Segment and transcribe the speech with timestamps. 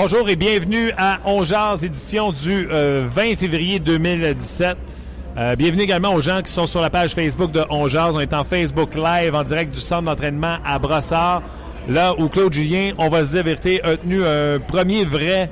[0.00, 4.76] Bonjour et bienvenue à On Jazz, édition du euh, 20 février 2017.
[5.36, 8.14] Euh, bienvenue également aux gens qui sont sur la page Facebook de On Jazz.
[8.14, 11.42] On est en Facebook Live en direct du centre d'entraînement à Brossard,
[11.88, 15.50] là où Claude Julien, on va se dire vérité, a tenu un premier vrai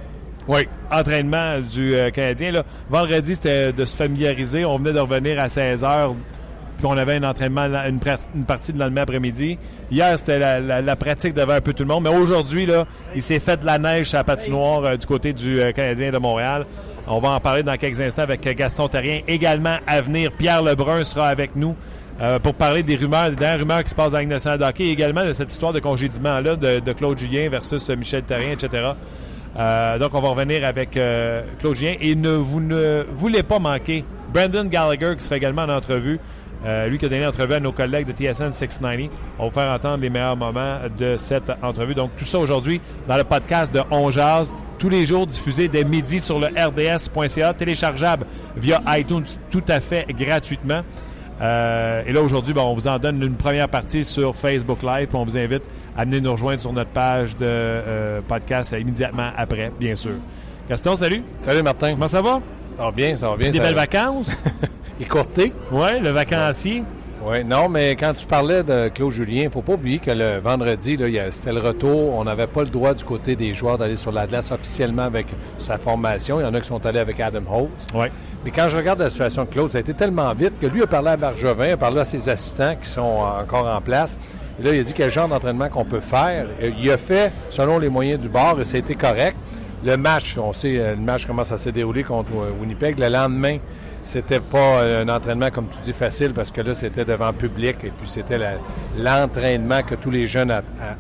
[0.93, 2.53] entraînement du euh, Canadien.
[2.53, 2.65] Là.
[2.89, 4.65] Vendredi, c'était de se familiariser.
[4.65, 6.15] On venait de revenir à 16 heures
[6.77, 9.59] puis on avait un entraînement, une, partie de lendemain après-midi.
[9.91, 12.05] Hier, c'était la, pratique devant un peu tout le monde.
[12.05, 15.33] Mais aujourd'hui, là, il s'est fait de la neige à la patinoire euh, du côté
[15.33, 16.67] du euh, Canadien de Montréal.
[17.07, 19.21] On va en parler dans quelques instants avec euh, Gaston Terrien.
[19.27, 21.75] Également, à venir, Pierre Lebrun sera avec nous
[22.43, 24.91] pour parler des rumeurs, des dernières rumeurs qui se passent dans la Ligue nationale et
[24.91, 28.93] également de cette histoire de congédiement-là de, de Claude Julien versus Michel Terrien, etc.
[29.59, 30.99] Euh, donc, on va revenir avec
[31.59, 31.93] Claude Julien.
[32.01, 34.03] Et ne, vous ne voulez pas manquer
[34.33, 36.19] Brandon Gallagher qui sera également en entrevue.
[36.67, 39.09] Euh, lui qui a donné l'entrevue à nos collègues de TSN 690.
[39.39, 41.95] On va vous faire entendre les meilleurs moments de cette entrevue.
[41.95, 44.51] Donc, tout ça aujourd'hui dans le podcast de On Jazz.
[44.79, 48.27] Tous les jours diffusé dès midi sur le rds.ca, téléchargeable
[48.57, 50.83] via iTunes tout à fait gratuitement.
[51.41, 55.07] Euh, et là, aujourd'hui, ben, on vous en donne une première partie sur Facebook Live.
[55.09, 55.63] Puis on vous invite
[55.97, 60.13] à venir nous rejoindre sur notre page de euh, podcast immédiatement après, bien sûr.
[60.69, 61.23] Gaston, salut.
[61.39, 61.93] Salut Martin.
[61.93, 62.41] Comment ça va?
[62.77, 63.51] Ça va bien, ça va bien.
[63.51, 63.83] Des ça belles va.
[63.83, 64.39] vacances?
[65.01, 65.53] Écourté.
[65.71, 66.83] Oui, le vacancier.
[67.23, 70.39] Oui, non, mais quand tu parlais de Claude Julien, il faut pas oublier que le
[70.39, 70.97] vendredi,
[71.31, 72.15] c'était le retour.
[72.15, 75.27] On n'avait pas le droit du côté des joueurs d'aller sur la glace officiellement avec
[75.59, 76.41] sa formation.
[76.41, 77.87] Il y en a qui sont allés avec Adam Holtz.
[77.95, 78.07] Oui.
[78.45, 80.83] Mais quand je regarde la situation de Claude, ça a été tellement vite que lui
[80.83, 84.19] a parlé à Bargevin, a parlé à ses assistants qui sont encore en place.
[84.61, 86.47] Et là, il a dit quel genre d'entraînement qu'on peut faire.
[86.61, 89.37] Il a fait selon les moyens du bord et ça a été correct.
[89.85, 92.99] Le match, on sait euh, le match comment ça s'est déroulé contre euh, Winnipeg.
[92.99, 93.59] Le lendemain,
[94.07, 97.91] c'était pas un entraînement, comme tu dis, facile parce que là, c'était devant public et
[97.91, 98.39] puis c'était
[98.97, 100.53] l'entraînement que tous les jeunes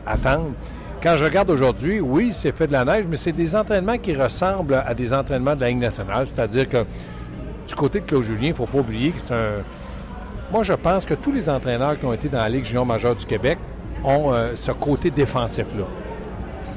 [0.04, 0.52] attendent.
[1.00, 4.12] Quand je regarde aujourd'hui, oui, c'est fait de la neige, mais c'est des entraînements qui
[4.12, 6.26] ressemblent à des entraînements de la Ligue nationale.
[6.26, 6.84] C'est-à-dire que
[7.68, 9.62] du côté de Claude Julien, il ne faut pas oublier que c'est un.
[10.50, 13.14] Moi, je pense que tous les entraîneurs qui ont été dans la Ligue junior majeure
[13.14, 13.58] du Québec
[14.02, 15.84] ont euh, ce côté défensif-là.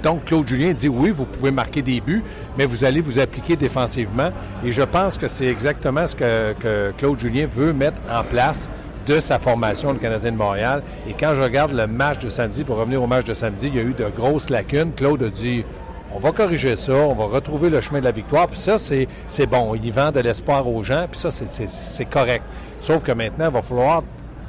[0.04, 2.24] Donc, Claude Julien dit oui, vous pouvez marquer des buts,
[2.58, 4.32] mais vous allez vous appliquer défensivement.
[4.64, 8.70] Et je pense que c'est exactement ce que, Claude Julien veut mettre en place
[9.08, 10.84] de sa formation, le Canadien de Montréal.
[11.08, 13.76] Et quand je regarde le match de samedi, pour revenir au match de samedi, il
[13.76, 14.92] y a eu de grosses lacunes.
[14.96, 15.64] Claude a dit
[16.14, 18.48] on va corriger ça, on va retrouver le chemin de la victoire.
[18.48, 19.76] Puis ça, c'est bon.
[19.76, 22.44] Il vend de l'espoir aux gens, puis ça, c'est correct.
[22.82, 24.04] Sauf que maintenant, il va falloir,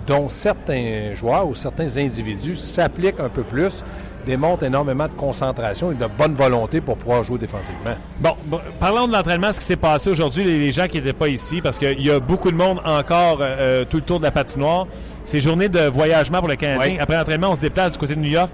[0.07, 3.85] dont certains joueurs ou certains individus s'appliquent un peu plus,
[4.27, 7.81] démontrent énormément de concentration et de bonne volonté pour pouvoir jouer défensivement.
[8.19, 11.13] Bon, bon, parlons de l'entraînement, ce qui s'est passé aujourd'hui, les, les gens qui n'étaient
[11.13, 14.19] pas ici, parce qu'il y a beaucoup de monde encore euh, euh, tout le tour
[14.19, 14.87] de la patinoire.
[15.25, 16.95] C'est journée de voyagement pour le Canadien.
[16.95, 16.99] Oui.
[17.01, 18.51] Après l'entraînement, on se déplace du côté de New York.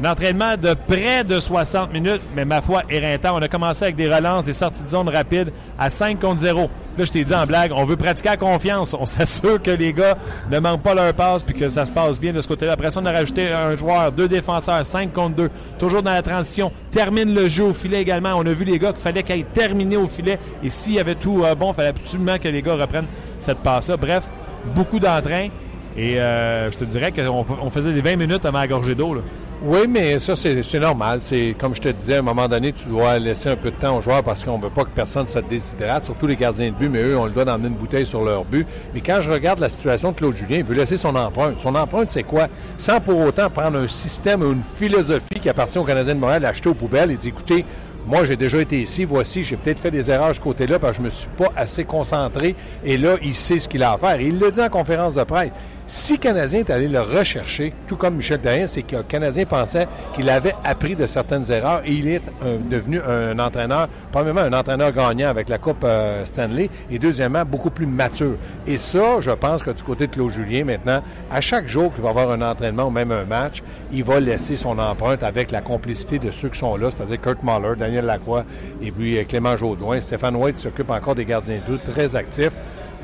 [0.00, 3.36] Un entraînement de près de 60 minutes, mais ma foi, éreintant.
[3.36, 6.70] On a commencé avec des relances, des sorties de zone rapides à 5 contre 0.
[6.98, 8.94] Là, je t'ai dit en blague, on veut pratiquer à confiance.
[8.98, 10.16] On s'assure que les gars
[10.50, 12.72] ne manquent pas leur passe puis que ça se passe bien de ce côté-là.
[12.72, 15.50] Après ça, on a rajouté un joueur, deux défenseurs, 5 contre 2.
[15.78, 16.72] Toujours dans la transition.
[16.90, 18.34] Termine le jeu au filet également.
[18.36, 20.38] On a vu les gars qu'il fallait qu'ils aient terminé au filet.
[20.62, 23.06] Et s'il y avait tout euh, bon, il fallait absolument que les gars reprennent
[23.38, 23.96] cette passe-là.
[23.96, 24.28] Bref,
[24.74, 25.48] beaucoup d'entrain.
[25.96, 29.22] Et euh, je te dirais qu'on on faisait des 20 minutes avant la gorgée d'eau.
[29.64, 31.20] Oui, mais ça, c'est normal.
[31.22, 33.76] C'est Comme je te disais, à un moment donné, tu dois laisser un peu de
[33.76, 36.70] temps aux joueurs parce qu'on ne veut pas que personne se déshydrate, surtout les gardiens
[36.70, 38.66] de but, mais eux, on le doit d'emmener une bouteille sur leur but.
[38.92, 41.60] Mais quand je regarde la situation de Claude Julien, il veut laisser son empreinte.
[41.60, 42.48] Son empreinte, c'est quoi?
[42.76, 46.42] Sans pour autant prendre un système ou une philosophie qui appartient aux Canadiens de Montréal,
[46.42, 47.64] l'acheter aux poubelles et dire, écoutez,
[48.04, 50.96] Moi, j'ai déjà été ici, voici, j'ai peut-être fait des erreurs de ce côté-là parce
[50.96, 52.56] que je me suis pas assez concentré.
[52.84, 54.20] Et là, il sait ce qu'il a à faire.
[54.20, 55.52] Il le dit en conférence de presse.
[55.86, 60.30] Si Canadien est allé le rechercher, tout comme Michel Terrien, c'est que Canadien pensait qu'il
[60.30, 62.22] avait appris de certaines erreurs et il est
[62.70, 67.70] devenu un entraîneur, premièrement un entraîneur gagnant avec la Coupe euh, Stanley et deuxièmement beaucoup
[67.70, 68.36] plus mature.
[68.66, 72.02] Et ça, je pense que du côté de Claude Julien maintenant, à chaque jour qu'il
[72.02, 73.62] va avoir un entraînement ou même un match,
[73.92, 77.42] il va laisser son empreinte avec la complicité de ceux qui sont là, c'est-à-dire Kurt
[77.42, 78.44] Mahler, Daniel Lacroix
[78.80, 80.00] et puis euh, Clément Jaudoin.
[80.00, 82.56] Stéphane White s'occupe encore des gardiens de très actifs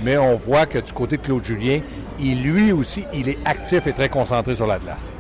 [0.03, 1.81] mais on voit que du côté de Claude Julien,
[2.21, 5.17] il, lui aussi, il est actif et très concentré sur la glace.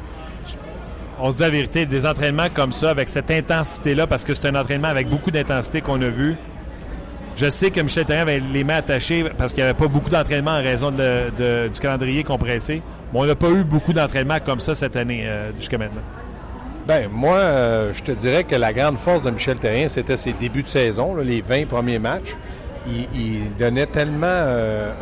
[1.21, 4.47] On se dit la vérité, des entraînements comme ça, avec cette intensité-là, parce que c'est
[4.47, 6.37] un entraînement avec beaucoup d'intensité qu'on a vu.
[7.37, 10.11] Je sais que Michel Therrien avait les mains attachées parce qu'il n'y avait pas beaucoup
[10.11, 12.83] d'entraînement en raison du calendrier compressé.
[13.13, 16.03] Mais on n'a pas eu beaucoup d'entraînement comme ça cette année euh, jusqu'à maintenant.
[16.89, 20.33] Ben moi, euh, je te dirais que la grande force de Michel Therrien, c'était ses
[20.33, 22.35] débuts de saison, les 20 premiers matchs
[24.23, 24.93] Euh,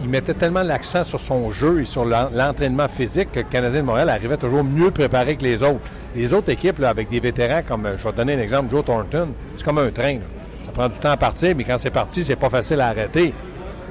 [0.00, 3.86] il, mettait tellement l'accent sur son jeu et sur l'entraînement physique que le Canadien de
[3.86, 5.80] Montréal arrivait toujours mieux préparé que les autres.
[6.14, 9.28] Les autres équipes, avec des vétérans comme, je vais te donner un exemple, Joe Thornton,
[9.56, 10.18] c'est comme un train.
[10.64, 13.34] Ça prend du temps à partir, mais quand c'est parti, c'est pas facile à arrêter.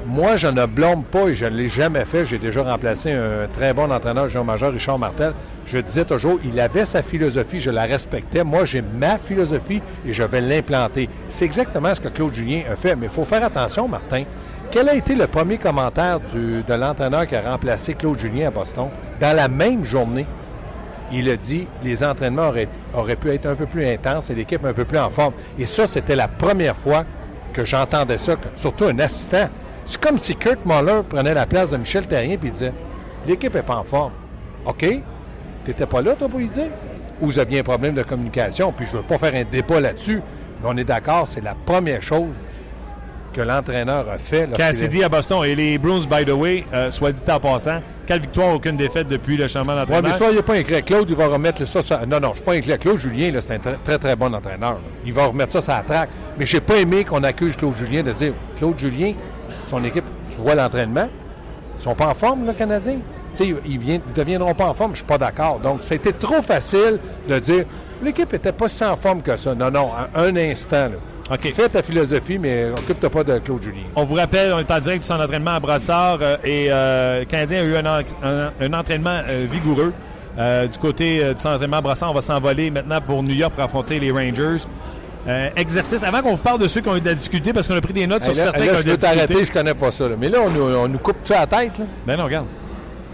[0.05, 2.25] Moi, je ne blâme pas et je ne l'ai jamais fait.
[2.25, 5.33] J'ai déjà remplacé un très bon entraîneur, Jean-Major Richard Martel.
[5.65, 8.43] Je disais toujours, il avait sa philosophie, je la respectais.
[8.43, 11.09] Moi, j'ai ma philosophie et je vais l'implanter.
[11.29, 12.95] C'est exactement ce que Claude Julien a fait.
[12.95, 14.23] Mais il faut faire attention, Martin.
[14.71, 18.89] Quel a été le premier commentaire de l'entraîneur qui a remplacé Claude Julien à Boston?
[19.21, 20.25] Dans la même journée,
[21.11, 24.65] il a dit les entraînements auraient, auraient pu être un peu plus intenses et l'équipe
[24.65, 25.33] un peu plus en forme.
[25.57, 27.05] Et ça, c'était la première fois
[27.53, 29.47] que j'entendais ça, surtout un assistant
[29.85, 32.73] c'est comme si Kurt Muller prenait la place de Michel Terrien et disait
[33.27, 34.11] L'équipe n'est pas en forme.
[34.65, 34.85] OK?
[35.65, 36.69] T'étais pas là, toi, pour y dire?
[37.21, 40.21] Ou vous aviez un problème de communication, puis je veux pas faire un débat là-dessus,
[40.61, 42.31] mais on est d'accord, c'est la première chose
[43.33, 44.47] que l'entraîneur a fait.
[44.53, 48.21] Cassidy à Boston et les Bruins, by the way, euh, soit dit en passant, quelle
[48.21, 50.03] victoire, aucune défaite depuis le changement d'entraîneur.
[50.03, 50.81] Oui, mais soyez pas inquiet.
[50.83, 51.99] Claude, il va remettre ça sur...
[52.05, 52.77] Non, non, je suis pas inquiet.
[52.77, 54.77] Claude Julien, c'est un très, très bon entraîneur.
[55.05, 56.09] Il va remettre ça sur la traque.
[56.37, 59.13] Mais j'ai pas aimé qu'on accuse Claude Julien de dire Claude Julien,
[59.65, 61.07] son équipe, tu vois l'entraînement,
[61.77, 62.97] ils sont pas en forme, le Canadien.
[63.39, 65.59] ils ne deviendront pas en forme, je suis pas d'accord.
[65.59, 67.65] Donc, c'était trop facile de dire
[68.03, 69.55] l'équipe n'était pas si en forme que ça.
[69.55, 70.89] Non, non, un instant.
[70.89, 71.37] Là.
[71.39, 73.83] Fais ta philosophie, mais occupe-toi pas de Claude Julien.
[73.95, 77.19] On vous rappelle, on est en direct de son entraînement à Brassard euh, et euh,
[77.19, 79.93] le Canadien a eu un, entraînement euh, vigoureux.
[80.37, 83.63] du côté de son entraînement à Brassard, on va s'envoler maintenant pour New York pour
[83.63, 84.65] affronter les Rangers.
[85.27, 86.03] Euh, exercice.
[86.03, 87.81] Avant qu'on vous parle de ceux qui ont eu de la difficulté, parce qu'on a
[87.81, 89.07] pris des notes sur certains qui ont eu de la difficulté.
[89.07, 90.05] Je t'arrêter, je connais pas ça.
[90.19, 91.79] Mais là, on, nous coupe ça à la tête.
[91.79, 91.85] Là.
[92.05, 92.47] Ben non, regarde.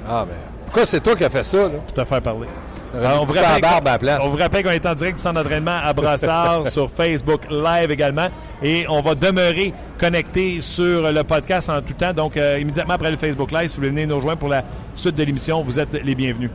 [0.08, 0.36] Ah, ben.
[0.66, 1.58] Pourquoi c'est toi qui as fait ça?
[1.58, 1.70] Là?
[1.70, 2.48] Pour te faire parler.
[2.94, 6.68] on, vous rappelle on vous rappelle qu'on est en direct du centre d'entraînement à Brassard
[6.68, 8.28] sur Facebook Live également.
[8.64, 12.14] Et on va demeurer connecté sur le podcast en tout temps.
[12.14, 14.64] Donc, euh, immédiatement après le Facebook Live, si vous voulez venir nous rejoindre pour la
[14.96, 16.50] suite de l'émission, vous êtes les bienvenus.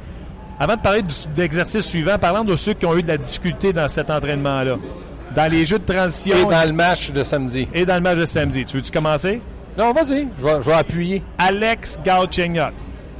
[0.59, 3.73] Avant de parler de l'exercice suivant, parlant de ceux qui ont eu de la difficulté
[3.73, 4.77] dans cet entraînement-là
[5.35, 6.37] dans les jeux de transition.
[6.37, 7.69] Et dans le match de samedi.
[7.75, 8.65] Et dans le match de samedi.
[8.65, 9.41] Tu veux-tu commencer?
[9.77, 10.29] Non, vas-y.
[10.41, 11.23] Je vais, appuyer.
[11.39, 12.73] Alex Galchenyuk.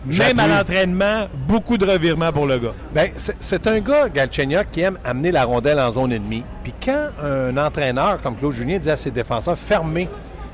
[0.07, 2.75] Même à l'entraînement, beaucoup de revirements pour le gars.
[2.95, 6.45] Bien, c'est un gars, Galchenyuk, qui aime amener la rondelle en zone ennemie.
[6.63, 10.09] Puis quand un entraîneur comme Claude Julien dit à ses défenseurs fermez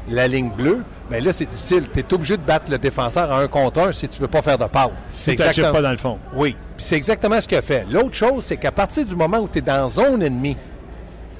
[0.08, 1.84] la ligne bleue, bien là, c'est difficile.
[1.92, 4.40] Tu es obligé de battre le défenseur à un contre un si tu veux pas
[4.40, 4.90] faire de passe.
[5.10, 5.72] Si tu exactement...
[5.72, 6.18] pas dans le fond.
[6.34, 6.56] Oui.
[6.76, 7.84] Puis c'est exactement ce qu'il a fait.
[7.90, 10.56] L'autre chose, c'est qu'à partir du moment où tu es dans zone ennemie,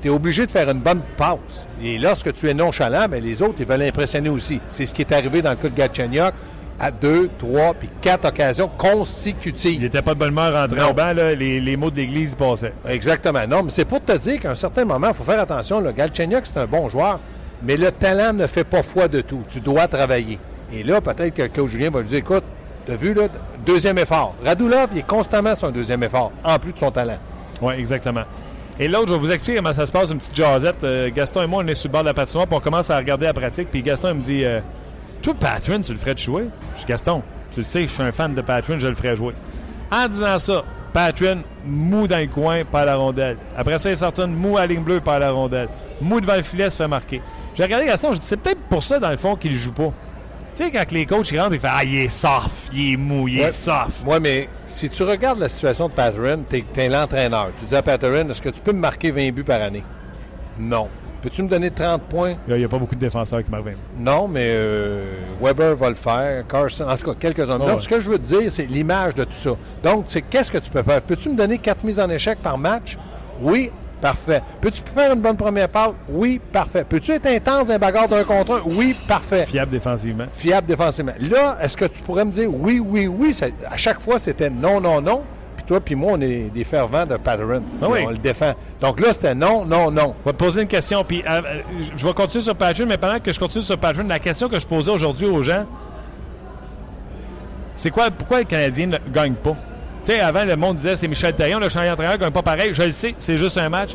[0.00, 1.66] tu es obligé de faire une bonne passe.
[1.83, 4.61] Et lorsque tu es nonchalant, bien, les autres, ils veulent impressionner aussi.
[4.69, 6.33] C'est ce qui est arrivé dans le cas de Gatchenyuk
[6.80, 9.75] à deux, trois, puis quatre occasions consécutives.
[9.75, 12.73] Il n'était pas de bonne humeur rentré au banc, là, les, mots de l'Église passaient.
[12.88, 13.47] Exactement.
[13.47, 15.80] Non, mais c'est pour te dire qu'à un certain moment, il faut faire attention.
[15.80, 17.21] Le Galchenyuk, c'est un bon joueur,
[17.62, 19.42] mais le talent ne fait pas foi de tout.
[19.50, 20.38] Tu dois travailler.
[20.73, 22.45] Et là, peut-être que Claude Julien va lui dire, écoute,
[22.87, 23.28] tu as vu, là,
[23.66, 24.35] deuxième effort.
[24.42, 27.19] Radulov, il est constamment sur un deuxième effort, en plus de son talent.
[27.61, 28.23] Oui, exactement.
[28.82, 30.82] Et l'autre, je vais vous expliquer comment ça se passe, une petite jasette.
[30.84, 32.88] Euh, Gaston et moi, on est sur le bord de la patinoire, puis on commence
[32.88, 33.70] à regarder la pratique.
[33.70, 34.60] Puis Gaston, il me dit euh,
[35.20, 36.44] Toi, Patrick, tu le ferais de jouer?
[36.76, 37.22] Je dis Gaston,
[37.52, 39.34] tu le sais, je suis un fan de Patrick, je le ferais jouer.
[39.92, 43.37] En disant ça, Patrick, mou dans le coin, par la rondelle.
[43.54, 45.68] Après ça, il sort une mou à ligne bleue, par la rondelle.
[46.00, 47.20] Mou devant le filet, se fait marquer.
[47.54, 49.92] J'ai regardé Gaston, je dis C'est peut-être pour ça, dans le fond, qu'il joue pas.
[50.61, 52.97] Tu sais, quand les coachs ils rentrent, ils font Ah, il est soft, il est
[52.99, 54.05] mou, il est soft.
[54.05, 57.49] Moi, mais si tu regardes la situation de Patterson, tu es, l'entraîneur.
[57.59, 59.83] Tu dis à Patterson, est-ce que tu peux me marquer 20 buts par année?
[60.59, 60.88] Non.
[61.23, 62.35] Peux-tu me donner 30 points?
[62.47, 65.02] Il n'y a pas beaucoup de défenseurs qui marquent 20 Non, mais euh,
[65.40, 67.59] Weber va le faire, Carson, en tout cas, quelques-uns.
[67.59, 69.52] Oh, Ce que je veux te dire, c'est l'image de tout ça.
[69.83, 71.00] Donc, c'est qu'est-ce que tu peux faire?
[71.00, 72.99] Peux-tu me donner 4 mises en échec par match?
[73.40, 74.40] Oui, Parfait.
[74.61, 75.90] Peux-tu faire une bonne première passe?
[76.09, 76.85] Oui, parfait.
[76.88, 78.61] Peux-tu être intense dans un bagarre d'un contre un?
[78.64, 79.45] Oui, parfait.
[79.47, 80.25] Fiable défensivement.
[80.33, 81.12] Fiable défensivement.
[81.21, 83.35] Là, est-ce que tu pourrais me dire oui, oui, oui?
[83.35, 85.23] Ça- à chaque fois, c'était non, non, non?
[85.57, 87.62] Puis toi, puis moi, on est des fervents de Patterson.
[87.83, 88.00] Ah oui.
[88.07, 88.54] On le défend.
[88.80, 90.14] Donc là, c'était non, non, non.
[90.25, 91.61] Je vais te poser une question, puis euh, euh,
[91.95, 94.59] je vais continuer sur Patrick, mais pendant que je continue sur Patrick, la question que
[94.59, 95.66] je posais aujourd'hui aux gens,
[97.75, 99.57] c'est quoi, pourquoi les Canadiens ne gagnent pas?
[100.04, 102.42] Tu sais, avant, le monde disait c'est Michel Taillon, le champion d'entraîneur ne gagne pas
[102.42, 102.71] pareil.
[102.73, 103.90] Je le sais, c'est juste un match.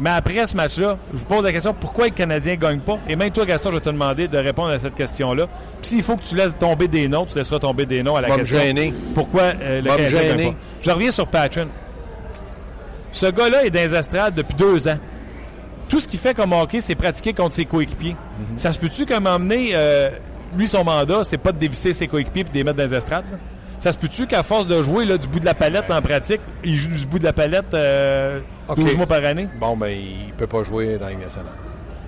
[0.00, 2.98] Mais après ce match-là, je vous pose la question pourquoi les Canadiens ne gagnent pas?
[3.08, 5.46] Et même toi, Gaston, je vais te demander de répondre à cette question-là.
[5.80, 8.22] Puis s'il faut que tu laisses tomber des noms, tu laisseras tomber des noms à
[8.22, 8.58] la question.
[9.14, 10.58] Pourquoi euh, le Canadien ne gagne pas?
[10.80, 11.68] Je reviens sur Patrick.
[13.12, 14.98] Ce gars-là est dans les estrades depuis deux ans
[15.92, 18.16] tout ce qu'il fait comme hockey, c'est pratiquer contre ses coéquipiers.
[18.56, 20.08] Ça se peut-tu moment donné, euh,
[20.56, 22.94] lui, son mandat, c'est pas de dévisser ses coéquipiers et de les mettre dans les
[22.94, 23.26] estrades?
[23.82, 26.40] Ça se peut-tu qu'à force de jouer là, du bout de la palette en pratique,
[26.62, 28.78] il joue du bout de la palette euh, OK.
[28.78, 29.48] 12 mois par année?
[29.60, 31.50] Bon, ben, il peut pas jouer dans la Ligue nationale.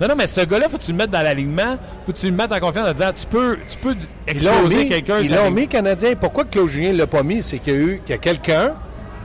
[0.01, 1.77] Non, non, mais ce gars-là, faut que tu le mettes dans l'alignement,
[2.07, 5.19] faut que tu le mettes en confiance en disant tu peux, tu peux exploser quelqu'un.
[5.19, 6.15] ils l'ont mis Canadien.
[6.15, 7.43] Pourquoi Claude Julien ne l'a pas mis?
[7.43, 8.75] C'est qu'il y a eu a quelqu'un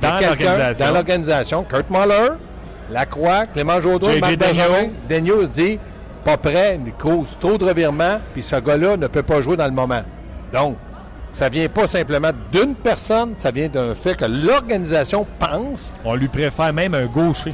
[0.02, 0.86] Dans l'organisation.
[0.88, 1.64] dans l'organisation.
[1.64, 2.30] Kurt Muller,
[2.90, 4.38] Lacroix, Clément Jaudoin, Marc.
[4.38, 4.88] Benjamin.
[5.08, 5.78] Daigneault dit
[6.26, 9.66] pas prêt, il cause trop de revirements, puis ce gars-là ne peut pas jouer dans
[9.68, 10.02] le moment.
[10.52, 10.78] Donc,
[11.32, 15.94] ça vient pas simplement d'une personne, ça vient d'un fait que l'organisation pense.
[16.06, 17.54] On lui préfère même un gaucher.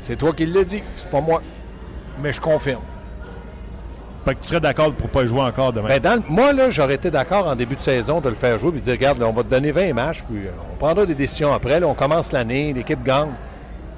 [0.00, 1.42] C'est toi qui l'as dit, c'est pas moi.
[2.22, 2.80] Mais je confirme.
[4.24, 5.88] Fait que tu serais d'accord pour pas jouer encore demain.
[5.88, 8.58] Ben, dans le- moi, là, j'aurais été d'accord en début de saison de le faire
[8.58, 10.76] jouer et de dire regarde, là, on va te donner 20 matchs, puis euh, on
[10.76, 11.78] prendra des décisions après.
[11.78, 13.30] Là, on commence l'année, l'équipe gagne.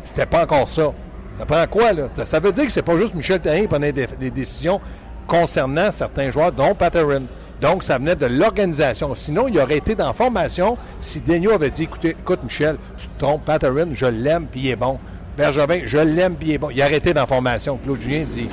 [0.05, 0.93] C'était pas encore ça.
[1.39, 2.09] Ça prend quoi, là?
[2.15, 4.81] Ça, ça veut dire que c'est pas juste Michel Terrien qui prenait des, des décisions
[5.27, 7.23] concernant certains joueurs, dont Patterson.
[7.61, 9.15] Donc, ça venait de l'organisation.
[9.15, 13.09] Sinon, il aurait été dans la formation si Daigneault avait dit écoutez, écoute, Michel, tu
[13.09, 14.99] te trompes, Patterson, je l'aime, puis il est bon.
[15.37, 16.71] Bergevin, je l'aime, puis il est bon.
[16.71, 17.79] Il a arrêté dans la formation.
[17.83, 18.49] Claude Julien dit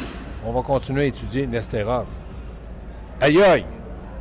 [0.47, 2.05] on va continuer à étudier Nesterov.
[3.21, 3.65] Aïe aïe!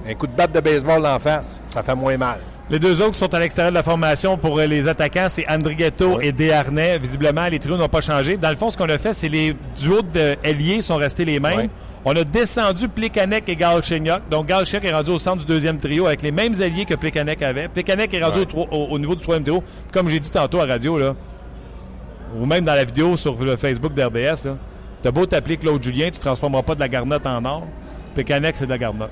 [0.08, 2.38] Un coup de batte de baseball en face, ça fait moins mal.
[2.70, 5.46] Les deux autres qui sont à l'extérieur de la formation pour euh, les attaquants, c'est
[5.50, 6.28] Andrighetto Oui.
[6.28, 6.96] et Desharnais.
[6.98, 8.38] Visiblement, les trios n'ont pas changé.
[8.38, 11.38] Dans le fond, ce qu'on a fait, c'est les duos de ailiers sont restés les
[11.40, 11.58] mêmes.
[11.58, 11.70] Oui.
[12.06, 14.28] On a descendu Plekanec et Galchenyuk.
[14.30, 17.40] Donc, Galchenyuk est rendu au centre du deuxième trio avec les mêmes alliés que Plekanec
[17.42, 17.68] avait.
[17.68, 18.42] Plekanec est rendu Ouais.
[18.42, 19.62] au, tro- au- au niveau du troisième trio.
[19.92, 21.14] Comme j'ai dit tantôt à radio, là,
[22.38, 24.56] ou même dans la vidéo sur le Facebook d'RDS, là,
[25.02, 27.62] t'as beau t'appeler Claude Julien, tu ne transformeras pas de la garnotte en or.
[28.14, 29.10] Plekanec, c'est de la garnotte.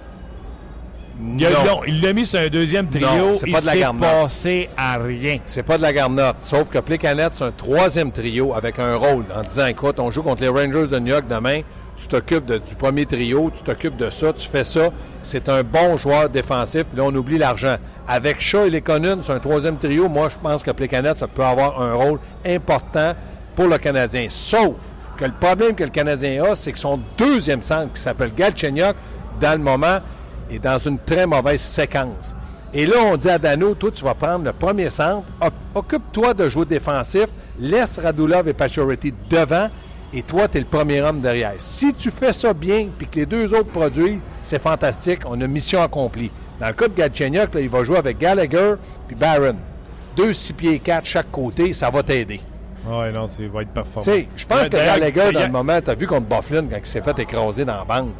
[1.38, 1.80] Il a- Non.
[1.86, 3.06] il l'a mis sur un deuxième trio.
[3.06, 4.00] Non, c'est il pas de la s'est garnotte.
[4.10, 5.38] passé à rien.
[5.46, 6.36] C'est pas de la garnotte.
[6.40, 10.22] Sauf que Plekanec, c'est un troisième trio avec un rôle en disant écoute, on joue
[10.22, 11.60] contre les Rangers de New York demain.
[12.02, 14.88] Tu t'occupes du premier trio, tu t'occupes de ça, tu fais ça.
[15.22, 16.82] C'est un bon joueur défensif.
[16.84, 17.76] Puis là, on oublie l'argent.
[18.08, 20.08] Avec Shaw et Lekonen, c'est un troisième trio.
[20.08, 23.14] Moi, je pense que Plekanec, ça peut avoir un rôle important
[23.54, 24.26] pour le Canadien.
[24.28, 24.74] Sauf
[25.16, 28.96] que le problème que le Canadien a, c'est que son deuxième centre, qui s'appelle Galchenyuk,
[29.40, 29.98] dans le moment,
[30.50, 32.34] est dans une très mauvaise séquence.
[32.74, 36.34] Et là, on dit à Dano, toi, tu vas prendre le premier centre, oc- occupe-toi
[36.34, 37.26] de jouer défensif,
[37.60, 39.68] laisse Radulov et Pacioretty devant,
[40.14, 41.54] et toi, tu es le premier homme derrière.
[41.58, 45.46] Si tu fais ça bien, puis que les deux autres produisent, c'est fantastique, on a
[45.46, 46.30] mission accomplie.
[46.60, 48.74] Dans le cas de Galchenyuk, là, il va jouer avec Gallagher
[49.06, 49.56] puis Barron.
[50.16, 52.40] Deux, six pieds quatre chaque côté, ça va t'aider.
[52.86, 54.12] Oui, non, c'est va être performant.
[54.36, 57.00] Je pense que Gallagher, dans le moment, tu as vu contre Bufflin, quand il s'est
[57.00, 58.10] fait écraser dans la bande,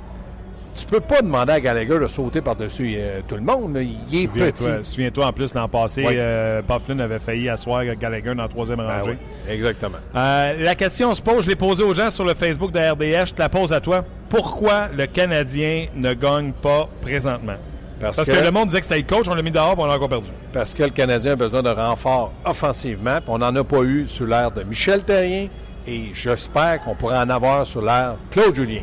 [0.74, 3.74] tu peux pas demander à Gallagher de sauter par-dessus euh, tout le monde.
[3.74, 3.82] là.
[3.82, 4.64] Il est petit.
[4.82, 6.14] Souviens-toi, en plus, l'an passé, Oui.
[6.16, 9.10] euh, Bufflin avait failli asseoir Gallagher dans la troisième Ben rangée.
[9.46, 9.98] oui, exactement.
[10.16, 13.28] Euh, la question se pose, je l'ai posée aux gens sur le Facebook de RDS,
[13.28, 14.04] je te la pose à toi.
[14.28, 17.56] Pourquoi le Canadien ne gagne pas présentement?
[18.00, 19.74] Parce, Parce que, que, le monde disait que c'était le coach, on l'a mis dehors,
[19.74, 20.28] puis on l'a encore perdu.
[20.52, 24.08] parce que le Canadien a besoin de renfort offensivement, puis on n'en a pas eu
[24.08, 25.46] sous l'ère de Michel Terrien,
[25.86, 28.80] et j'espère qu'on pourra en avoir sur l'ère Claude Julien.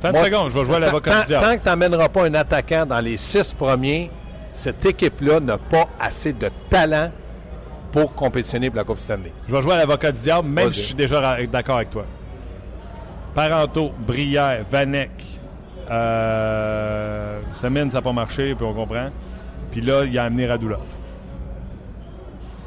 [0.00, 1.46] 30 Moi, secondes, je vais jouer à l'avocat tant- du diable.
[1.46, 4.10] Tant que tu n'emmèneras pas un attaquant dans les six premiers,
[4.52, 7.10] cette équipe-là n'a pas assez de talent
[7.92, 9.32] pour compétitionner pour la Coupe Stanley.
[9.48, 12.04] Je vais jouer à l'avocat du diable, même si je suis déjà d'accord avec toi.
[13.34, 15.10] Parento, Brière, Vanek,
[15.90, 19.08] euh, Semine, ça n'a pas marché, puis on comprend.
[19.70, 20.80] Puis là, il a amené Radulov.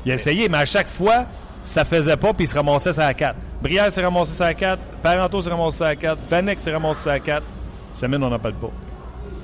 [0.06, 1.26] Il a essayé, mais à chaque fois,
[1.70, 3.36] ça faisait pas, puis il se ramassait ça à 4.
[3.62, 7.04] Brière s'est ramassé ça à 4, Parento s'est ramassé ça à 4, Vanek s'est ramassé
[7.04, 7.44] ça à 4.
[7.94, 8.72] Semine, on n'en parle pas.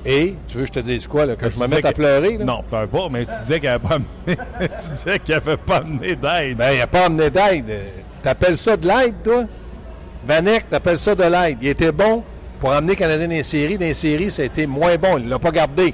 [0.07, 1.91] Et, tu veux que je te dise quoi, là, que je Tu me mette à
[1.93, 2.37] pleurer?
[2.37, 2.45] là?
[2.45, 4.07] Non, pleure pas, mais tu disais qu'il n'avait pas amené,
[4.59, 6.57] tu disais qu'il avait pas amené d'aide.
[6.57, 7.79] Ben, il n'a pas amené d'aide.
[8.23, 9.43] T'appelles ça de l'aide, toi?
[10.25, 11.57] Vanek, t'appelles ça de l'aide.
[11.61, 12.23] Il était bon
[12.59, 13.77] pour amener le Canadien dans les séries.
[13.77, 15.19] Dans les séries, ça a été moins bon.
[15.19, 15.93] Il ne l'a pas gardé.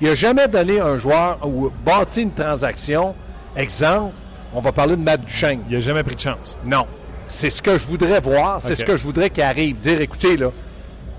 [0.00, 3.16] Il n'a jamais donné un joueur ou bâti une transaction.
[3.56, 4.12] Exemple,
[4.52, 5.60] On va parler de Matt Duchesne.
[5.68, 6.58] Il n'a jamais pris de chance.
[6.64, 6.86] Non.
[7.28, 8.62] C'est ce que je voudrais voir.
[8.62, 9.76] C'est ce que je voudrais qu'il arrive.
[9.78, 10.50] Dire, écoutez, là,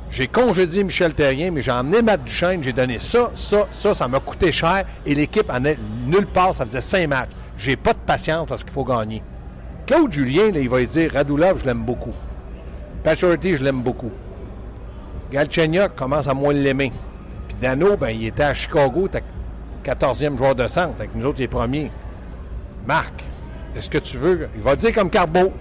[0.10, 4.08] j'ai congédié Michel Terrien, mais j'ai emmené Matt Duchesne, j'ai donné ça, ça, ça, ça
[4.08, 7.32] m'a coûté cher et l'équipe en est nulle part, ça faisait cinq matchs.
[7.58, 9.22] J'ai pas de patience parce qu'il faut gagner.
[9.86, 12.14] Claude Julien, là, il va lui dire Radulov, je l'aime beaucoup.
[13.04, 14.12] Pachorty, je l'aime beaucoup.
[15.32, 16.92] Galchenyuk commence à moins l'aimer.
[17.48, 19.20] Puis Dano, ben, il était à Chicago, t'as
[19.84, 21.92] 14e joueur de centre, avec nous autres les premiers.
[22.88, 23.14] Marc,
[23.76, 24.48] est-ce que tu veux.
[24.56, 25.52] Il va dire comme Carbo.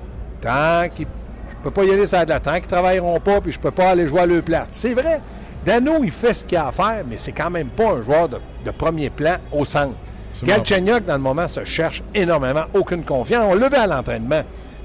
[0.40, 1.06] Tant qu'il.
[1.48, 3.72] Je peux pas y aller ça de la tant qu'ils travailleront pas, puis je peux
[3.72, 4.68] pas aller jouer à leur place.
[4.72, 5.20] C'est vrai.
[5.64, 8.28] Dano, il fait ce qu'il a à faire, mais c'est quand même pas un joueur
[8.28, 9.96] de, de premier plan au centre.
[10.44, 12.64] Galchenyuk, dans le moment, se cherche énormément.
[12.74, 13.44] Aucune confiance.
[13.48, 14.42] On le veut à l'entraînement.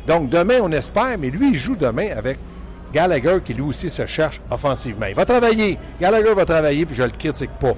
[0.08, 2.40] Donc, demain, on espère, mais lui, il joue demain avec
[2.94, 5.06] Gallagher, qui lui aussi se cherche offensivement.
[5.08, 5.78] Il va travailler.
[6.00, 7.74] Gallagher va travailler, puis je le critique pas.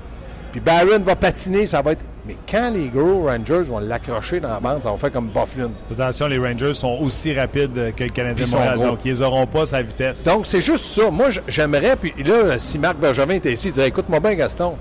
[0.51, 2.05] Puis Barron va patiner, ça va être.
[2.25, 5.69] Mais quand les gros Rangers vont l'accrocher dans la bande, ça va faire comme Bufflin.
[5.91, 9.65] Attention, les Rangers sont aussi rapides que le Canadien Montréal, donc ils les auront pas
[9.65, 10.23] sa vitesse.
[10.23, 11.09] Donc, c'est juste ça.
[11.11, 14.75] Moi, j'aimerais, puis là, si Marc Bergevin était ici, il dirait Écoute-moi bien, Gaston,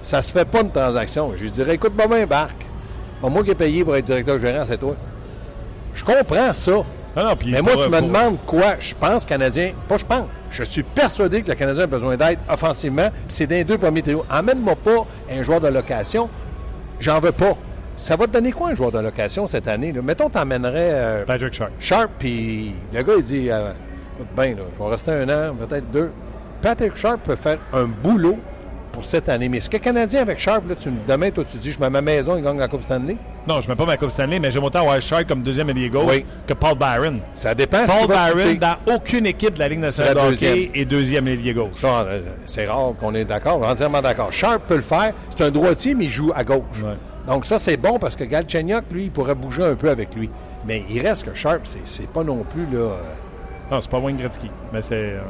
[0.00, 1.32] ça se fait pas une transaction.
[1.36, 2.54] Je lui dirais Écoute-moi bien, Marc.
[3.20, 4.96] Pas moi qui ai payé pour être directeur gérant, c'est toi.
[5.92, 6.72] Je comprends ça.
[7.14, 8.76] Ah non, Mais moi, tu me pour- demandes quoi?
[8.80, 9.72] Je pense Canadien.
[9.86, 10.24] Pas je pense.
[10.50, 13.10] Je suis persuadé que le Canadien a besoin d'aide offensivement.
[13.28, 14.24] C'est dans les deux premiers trios.
[14.30, 16.30] Emmène-moi pas un joueur de location.
[17.00, 17.56] J'en veux pas.
[17.96, 19.92] Ça va te donner quoi un joueur de location cette année?
[19.92, 20.00] Là?
[20.02, 21.70] Mettons, t'emmènerais euh, Patrick Sharp.
[21.80, 23.72] Sharp, puis le gars, il dit euh,
[24.16, 26.10] Écoute bien, là, je vais rester un an, peut-être deux.
[26.62, 28.38] Patrick Sharp peut faire un boulot
[28.92, 29.48] pour cette année.
[29.48, 32.02] Mais ce que Canadien avec Sharp, là, tu, demain, toi, tu dis Je mets ma
[32.02, 33.16] maison, il gagne la Coupe Stanley?
[33.50, 36.04] Non, je mets pas ma Coupe Stanley, mais j'aime autant Sharp comme deuxième ailier gauche
[36.08, 36.24] Oui.
[36.46, 37.18] que Paul Byron.
[37.32, 41.26] Ça dépend Paul Byron, dans aucune équipe de la Ligue nationale de hockey, est deuxième
[41.26, 41.82] ailier gauche.
[41.82, 44.30] Euh, c'est rare qu'on est d'accord, entièrement d'accord.
[44.32, 45.14] Sharp peut le faire.
[45.36, 46.60] C'est un droitier, mais il joue à gauche.
[46.80, 46.94] Ouais.
[47.26, 50.30] Donc ça, c'est bon parce que Galchenyuk, lui, il pourrait bouger un peu avec lui.
[50.64, 52.90] Mais il reste que Sharp, c'est, c'est pas non plus là.
[53.70, 54.50] Euh, Non, c'est pas Wayne Gretzky.
[54.72, 54.94] Mais c'est.
[54.94, 55.20] euh,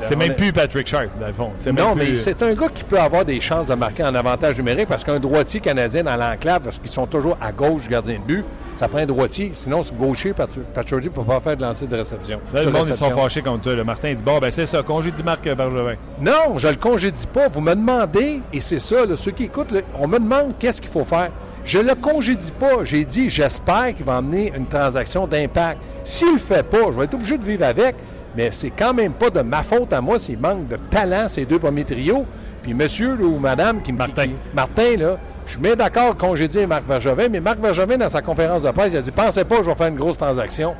[0.00, 1.50] c'est même est- plus Patrick Sharp, dans le fond.
[1.76, 4.88] Non, mais c'est un gars qui peut avoir des chances de marquer en avantage numérique
[4.88, 8.44] parce qu'un droitier canadien dans l'enclave, parce qu'ils sont toujours à gauche gardien de but,
[8.74, 9.50] ça prend un droitier.
[9.54, 12.40] Sinon, c'est gaucher, Patrick ne peut pas faire de lancer de réception.
[12.52, 13.74] Là, le monde, ils sont fâchés contre toi.
[13.74, 15.94] Le Martin, dit Bon, ben c'est ça, congédie Marc Bergevin.
[16.20, 17.48] Non, je le congédie pas.
[17.48, 20.80] Vous me demandez, et c'est ça, là, ceux qui écoutent, là, on me demande qu'est-ce
[20.82, 21.30] qu'il faut faire.
[21.64, 22.84] Je le congédie pas.
[22.84, 25.78] J'ai dit, j'espère qu'il va amener une transaction d'impact.
[26.06, 27.96] S'il le fait pas, je vais être obligé de vivre avec,
[28.36, 31.44] mais c'est quand même pas de ma faute à moi s'il manque de talent, ces
[31.44, 32.24] deux premiers trios.
[32.62, 34.26] Puis monsieur là, ou madame qui Martin.
[34.26, 38.22] qui- Martin, là, je suis bien d'accord congédier Marc Bergevin, mais Marc Bergevin, dans sa
[38.22, 40.74] conférence de presse, il a dit Pensez pas, je vais faire une grosse transaction.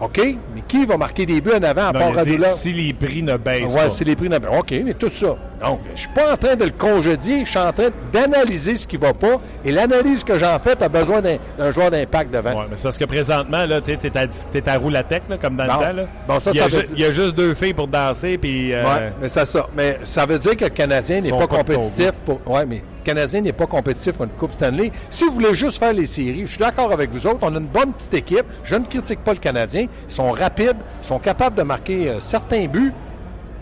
[0.00, 0.18] OK,
[0.54, 2.72] mais qui va marquer des buts en avant à Non, part il a dit, si
[2.72, 3.90] les prix ne baissent Ouais, pas.
[3.90, 4.58] c'est les prix d'abord.
[4.58, 5.36] OK, mais tout ça.
[5.62, 8.86] Donc, je suis pas en train de le congédier, je suis en train d'analyser ce
[8.86, 9.40] qui va pas.
[9.64, 12.50] Et l'analyse que j'en fais, tu as besoin d'un joueur d'impact devant.
[12.60, 15.72] Ouais, mais c'est parce que présentement, tu es à, à Roulatec, là, comme dans Bon.
[15.78, 15.92] le temps.
[15.96, 16.02] Là.
[16.26, 18.38] Bon, ça, il, y a ça veut il y a juste deux filles pour danser,
[18.38, 18.72] puis.
[18.74, 19.66] euh, Ouais, mais c'est ça.
[19.76, 22.40] Mais ça veut dire que le Canadien n'est pas compétitif pour.
[22.46, 24.90] Ouais, mais le Canadien n'est pas compétitif pour une Coupe Stanley.
[25.10, 27.38] Si vous voulez juste faire les séries, je suis d'accord avec vous autres.
[27.42, 28.44] On a une bonne petite équipe.
[28.64, 29.86] Je ne critique pas le Canadien.
[30.08, 32.92] Ils sont rapides, ils sont capables de marquer euh, certains buts,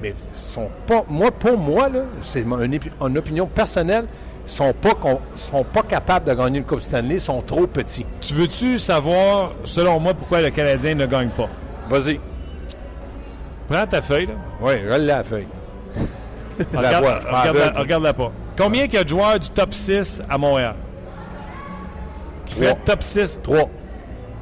[0.00, 1.04] mais sont pas.
[1.08, 1.88] Moi, pour moi,
[2.22, 4.06] c'est mon- une, opinion personnelle.
[4.46, 4.94] Ils sont pas,
[5.36, 8.06] sont pas capables de gagner une Coupe Stanley, ils sont trop petits.
[8.20, 11.48] Tu veux-tu savoir, selon moi, pourquoi le Canadien ne gagne pas?
[11.88, 12.18] Vas-y.
[13.68, 14.32] Prends ta feuille, là.
[14.60, 15.46] Oui, à la feuille.
[16.72, 18.32] la Regarde, regarde-la, pas.
[18.56, 20.74] Combien il y a de joueurs du top 6 à Montréal?
[22.46, 23.40] Qui fait top 6?
[23.42, 23.70] Trois.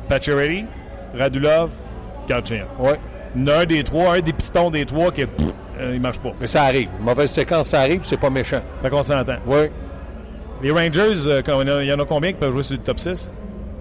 [0.08, 0.64] Pacioretty,
[1.14, 1.70] Radulov,
[2.26, 2.66] Galchenyuk.
[2.78, 2.92] Oui.
[3.36, 5.48] Il y en a un des trois, un des pistons des trois qui, pff,
[5.80, 6.32] euh, il marche pas.
[6.40, 6.88] Mais ça arrive.
[7.00, 8.60] Mauvaise séquence, ça arrive, c'est pas méchant.
[8.82, 9.36] Fait qu'on s'entend.
[9.46, 9.68] Oui.
[10.62, 12.98] Les Rangers, euh, quand- il y en a combien qui peuvent jouer sur le top
[12.98, 13.30] 6?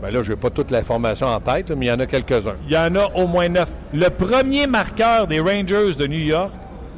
[0.02, 2.06] Ben là, je n'ai pas toute l'information en tête, là, mais il y en a
[2.06, 2.54] quelques-uns.
[2.68, 3.74] Il y en a au moins neuf.
[3.94, 6.52] Le premier marqueur des Rangers de New York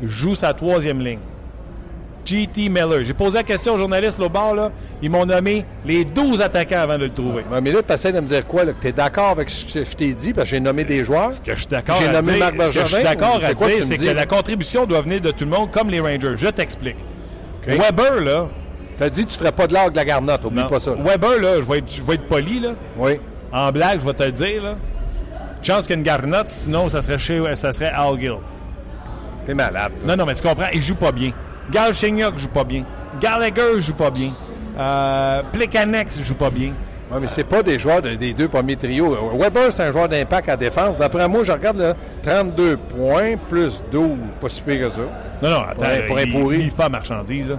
[0.04, 1.20] joue sa troisième ligne.
[2.26, 2.70] G.T.
[2.70, 3.04] Miller.
[3.04, 4.54] J'ai posé la question aux journalistes là, au bar.
[4.54, 4.72] Là.
[5.02, 7.44] Ils m'ont nommé les 12 attaquants avant de le trouver.
[7.52, 8.66] Ouais, mais là, tu essaies de me dire quoi?
[8.66, 11.04] Que tu es d'accord avec ce que je t'ai dit, parce que j'ai nommé des
[11.04, 11.32] joueurs.
[11.32, 13.40] Ce que je suis d'accord J'ai nommé dire, Marc ce que je suis Bergevin, d'accord
[13.44, 15.90] à quoi que dire, c'est que la contribution doit venir de tout le monde, comme
[15.90, 16.36] les Rangers.
[16.38, 16.98] Je t'explique.
[17.66, 18.48] Weber, là,
[18.98, 20.68] Tu as dit que tu ne ferais pas de l'art de la garnotte, oublie non.
[20.68, 20.92] pas ça.
[20.92, 20.98] là.
[21.04, 22.70] Weber, là, je vais être, je vais être poli, là.
[22.98, 23.20] Oui.
[23.52, 24.76] En blague, je vais te le dire, là.
[25.64, 28.36] Chance qu'il y a une garnotte, sinon ça serait, chez, ça serait Al Gill.
[29.46, 29.92] T'es malade.
[30.00, 30.08] toi.
[30.10, 31.32] Non, non, mais tu comprends, il joue pas bien.
[31.72, 32.84] Galchenyuk joue pas bien.
[33.22, 34.32] Gallagher joue pas bien.
[34.78, 36.74] Euh, Plekanex joue pas bien.
[37.12, 39.18] Ouais, mais c'est pas des joueurs de- des deux premiers trios.
[39.36, 40.98] Weber, c'est un joueur d'impact à défense.
[40.98, 44.18] D'après moi, je regarde là, 32 points plus 12.
[44.40, 45.00] Pas si pire que ça.
[45.42, 46.58] Non, non, attends, pour un il, pourri.
[46.58, 47.56] il livre pas marchandise.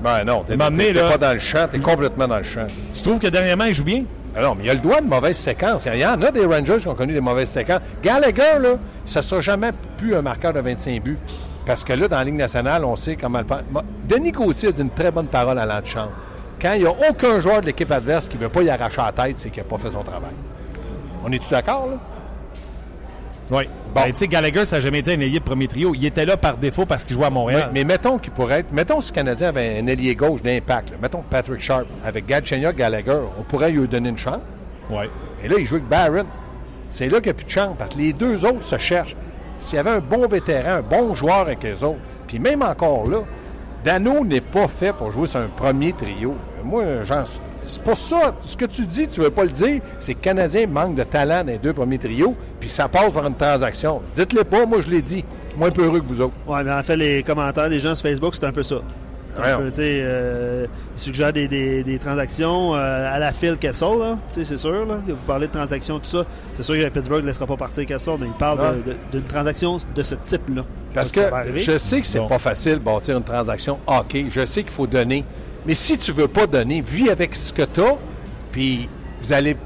[0.00, 0.70] Ben non, t'es pas
[1.18, 2.66] dans le champ, t'es complètement dans le champ.
[2.92, 4.04] Tu trouves que dernièrement, il joue bien?
[4.36, 5.86] Alors, mais il y a le droit de mauvaise séquence.
[5.86, 7.80] Il y en a des Rangers qui ont connu des mauvaises séquences.
[8.02, 8.70] Gallagher, là,
[9.06, 11.18] ça ne sera jamais plus un marqueur de 25 buts.
[11.66, 14.82] Parce que là, dans la Ligue nationale, on sait comment le Denis Gauthier a dit
[14.82, 16.12] une très bonne parole à l'antichambre.
[16.60, 19.00] Quand il n'y a aucun joueur de l'équipe adverse qui ne veut pas y arracher
[19.00, 20.32] la tête, c'est qu'il n'a pas fait son travail.
[21.24, 21.98] On est-tu d'accord, là?
[23.50, 23.68] Oui.
[23.94, 24.00] Bon.
[24.00, 25.94] Ben, tu sais, Gallagher, ça n'a jamais été un ailier de premier trio.
[25.94, 27.70] Il était là par défaut parce qu'il jouait à Montréal.
[27.72, 28.72] Mais mettons qu'il pourrait être.
[28.72, 30.94] Mettons si le Canadien avait un ailier gauche d'impact.
[31.00, 33.20] Mettons Patrick Sharp avec Galchenyuk Gallagher.
[33.38, 34.40] On pourrait lui donner une chance.
[34.90, 35.08] Ouais.
[35.42, 36.24] Et là, il joue avec Barron.
[36.88, 39.16] C'est là qu'il n'y a plus de chance parce que les deux autres se cherchent.
[39.58, 43.08] S'il y avait un bon vétéran, un bon joueur avec les autres, puis même encore
[43.08, 43.20] là,
[43.84, 46.34] Dano n'est pas fait pour jouer sur un premier trio.
[46.62, 47.24] Moi, j'en.
[47.66, 50.18] C'est pour ça, ce que tu dis, tu ne veux pas le dire, c'est que
[50.18, 53.34] le Canadien manque de talent dans les deux premiers trios, puis ça passe par une
[53.34, 54.02] transaction.
[54.14, 55.24] Dites-le pas, moi je l'ai dit.
[55.56, 56.34] Moins peureux que vous autres.
[56.46, 58.76] Ouais, mais en fait, les commentaires des gens sur Facebook, c'est un peu ça.
[59.36, 60.66] Tu sais, euh,
[60.96, 64.18] ils suggèrent des, des- des transactions euh, à la Phil Kessel, là.
[64.28, 64.98] Tu sais, c'est sûr, là.
[65.06, 66.24] Vous parlez de transactions, tout ça.
[66.54, 70.02] C'est sûr que Pittsburgh ne laissera pas partir Kessel, mais il parle d'une transaction de
[70.02, 70.62] ce type-là.
[70.94, 71.20] Parce que
[71.56, 72.28] je sais que c'est Non.
[72.28, 74.26] pas facile de bâtir une transaction hockey.
[74.30, 75.24] Je sais qu'il faut donner.
[75.66, 77.96] Mais si tu veux pas donner, vis avec ce que tu as,
[78.52, 78.88] puis
[79.22, 79.56] vous allez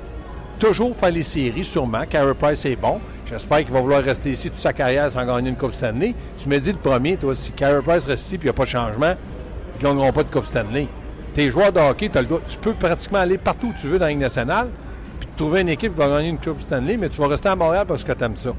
[0.59, 2.03] toujours faire les séries, sûrement.
[2.09, 2.99] Carey Price est bon.
[3.31, 6.15] J'espère qu'il va vouloir rester ici toute sa carrière sans gagner une Coupe Stanley.
[6.43, 8.53] Tu me dis le premier, toi, si Carey Price reste ici et il n'y a
[8.55, 9.15] pas de changement,
[9.81, 10.87] ils ne gagneront pas de Coupe Stanley.
[11.35, 14.07] Tes joueurs de hockey, le droit- tu peux pratiquement aller partout où tu veux dans
[14.07, 14.69] la Ligue nationale,
[15.21, 17.57] puis trouver une équipe qui va gagner une Coupe Stanley, mais tu vas rester à
[17.57, 18.51] Montréal parce que tu aimes ça.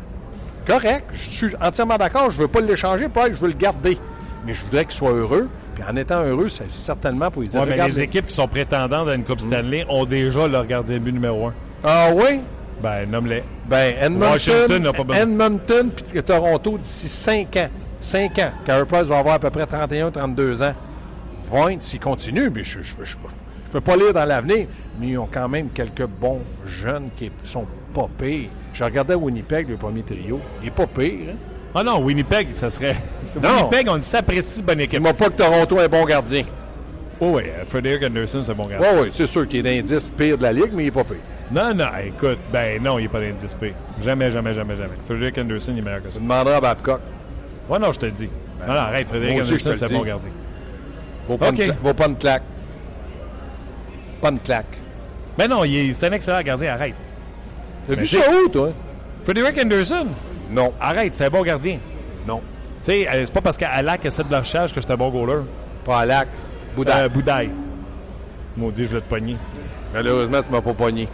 [0.66, 2.30] Correct, je suis entièrement d'accord.
[2.32, 3.98] Je ne veux pas l'échanger, pas je veux le garder.
[4.46, 5.50] Mais je voudrais qu'il soit heureux.
[5.76, 9.08] Puis en étant heureux, c'est certainement pour dire Ouais, mais les équipes qui sont prétendantes
[9.08, 11.54] à une Coupe Stanley ont déjà leur gardien de but numéro un.
[11.84, 12.42] Ah oui?
[12.84, 13.44] Ben, nomme-les.
[13.68, 15.24] Ben, Edmonton, Washington n'a pas besoin.
[15.24, 17.70] Edmonton puis Toronto d'ici 5 ans.
[18.00, 18.52] 5 ans.
[18.66, 20.74] Carey Price va avoir à peu près 31-32 ans.
[21.52, 22.84] 20 s'il continue, mais je ne
[23.72, 24.68] peux pas lire dans l'avenir.
[25.00, 28.50] Mais ils ont quand même quelques bons jeunes qui sont pas pires.
[28.74, 30.40] Je regardais Winnipeg, le premier trio.
[30.62, 31.32] Il n'est pas pire.
[31.32, 31.36] Hein?
[31.76, 32.96] Ah non, Winnipeg, ça serait.
[33.44, 33.70] Non.
[33.70, 35.00] Winnipeg, on s'apprécie bonne équipe.
[35.00, 36.44] Dis-moi pas que Toronto est bon gardien.
[37.22, 38.78] Oh, oui, Frederick Anderson, c'est un bon gars.
[38.80, 41.04] Oui, oui, c'est sûr qu'il est l'indice pire de la Ligue, mais il n'est pas
[41.04, 41.18] pire.
[41.52, 43.74] Non, non, écoute, ben non, il n'est pas d'indice P.
[44.04, 44.94] Jamais, jamais, jamais, jamais.
[45.06, 46.16] Frederick Anderson, il est meilleur que ça.
[46.16, 47.02] Tu demanderas à Babcock.
[47.68, 48.30] Ouais, non, je te le dis.
[48.62, 50.30] non, non, arrête, aussi, Anderson, c'est un bon gardien.
[51.30, 51.60] Vaut pas, OK.
[51.60, 52.42] une, vaut pas une claque.
[54.22, 54.66] Pas une claque.
[55.38, 55.62] Ben non,
[55.98, 56.96] c'est un excellent gardien, arrête.
[57.88, 58.72] T'as vu Mais ça où, toi?
[59.24, 60.08] Frederick Anderson,
[60.52, 60.74] Non.
[60.82, 61.78] arrête, c'est un bon gardien.
[62.28, 62.42] Non.
[62.84, 65.44] Tu sais, euh, c'est pas parce qu'Alak a 7 blanchages que c'est un bon goaler.
[65.86, 66.28] Pas à lac.
[66.76, 66.98] Bouddha.
[66.98, 67.52] Euh, Boudaille.
[68.58, 69.38] Maudit, je vais te pogner.
[69.94, 71.08] Malheureusement, tu m'as pas pogné.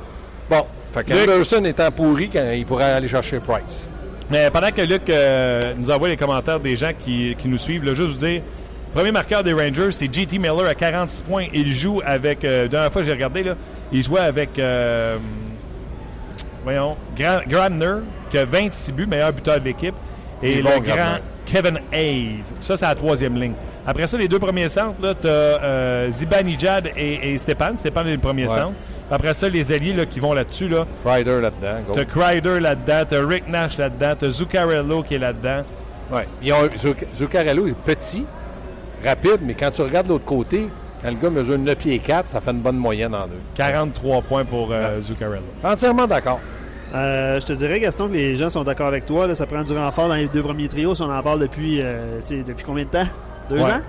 [0.50, 0.66] Bon.
[0.94, 3.90] Fait Anderson étant pourri, quand il pourrait aller chercher Price.
[4.32, 7.84] Mais pendant que Luc euh, nous envoie les commentaires des gens qui, qui nous suivent,
[7.84, 8.42] là, juste vous dire,
[8.96, 11.46] premier marqueur des Rangers, c'est JT Miller à 46 points.
[11.54, 13.54] Il joue avec, euh, la dernière fois que j'ai regardé, là,
[13.92, 15.18] il jouait avec, euh,
[16.64, 17.44] voyons, Gra-
[18.30, 19.94] qui a 26 buts, meilleur buteur de l'équipe.
[20.42, 21.18] Et le grand.
[21.46, 22.40] Kevin Hayes.
[22.60, 23.54] Ça, c'est la troisième ligne.
[23.86, 27.78] Après ça, les deux premiers centres, tu as Zibanejad et, et Stépan.
[27.78, 28.56] Stépan est le premier Ouais.
[28.56, 28.74] centre.
[29.12, 31.94] Après ça, les alliés là, qui vont là-dessus, là, Ryder là-dedans.
[31.94, 35.62] T'as Kreider là-dedans, t'as Rick Nash là-dedans, t'as Zuccarello qui est là-dedans.
[36.12, 36.28] Ouais.
[36.42, 38.26] Ils ont, Zuc- Zuccarello est petit,
[39.04, 40.68] rapide, mais quand tu regardes l'autre côté,
[41.02, 43.40] quand le gars mesure 9 pieds 4, ça fait une bonne moyenne en deux.
[43.56, 45.42] 43 points pour euh, Zuccarello.
[45.64, 46.40] Entièrement d'accord.
[46.94, 49.28] Euh, je te dirais, Gaston, que les gens sont d'accord avec toi.
[49.28, 50.96] Là, ça prend du renfort dans les deux premiers trios.
[50.96, 53.08] Si on en parle depuis, euh, depuis combien de temps?
[53.50, 53.64] Deux Ouais.
[53.64, 53.82] ans?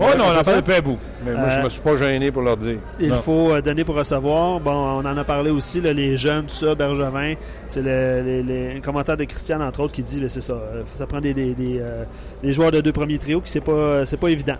[0.00, 0.50] Oh non, on en c'est ça?
[0.52, 0.98] parle depuis un bout.
[1.24, 2.78] Mais moi, je Euh, me suis pas gêné pour leur dire.
[2.98, 3.16] Il Non.
[3.16, 4.58] faut euh, donner pour recevoir.
[4.58, 7.34] Bon, on en a parlé aussi, là, les jeunes, tout ça, Bergevin.
[7.68, 10.82] C'est le, les- les- un commentaire de Christian, entre autres, qui dit, c'est ça, euh,
[10.94, 12.04] ça prend des, des, des, euh,
[12.42, 14.56] des joueurs de deux premiers trios, qui c'est pas, c'est pas évident.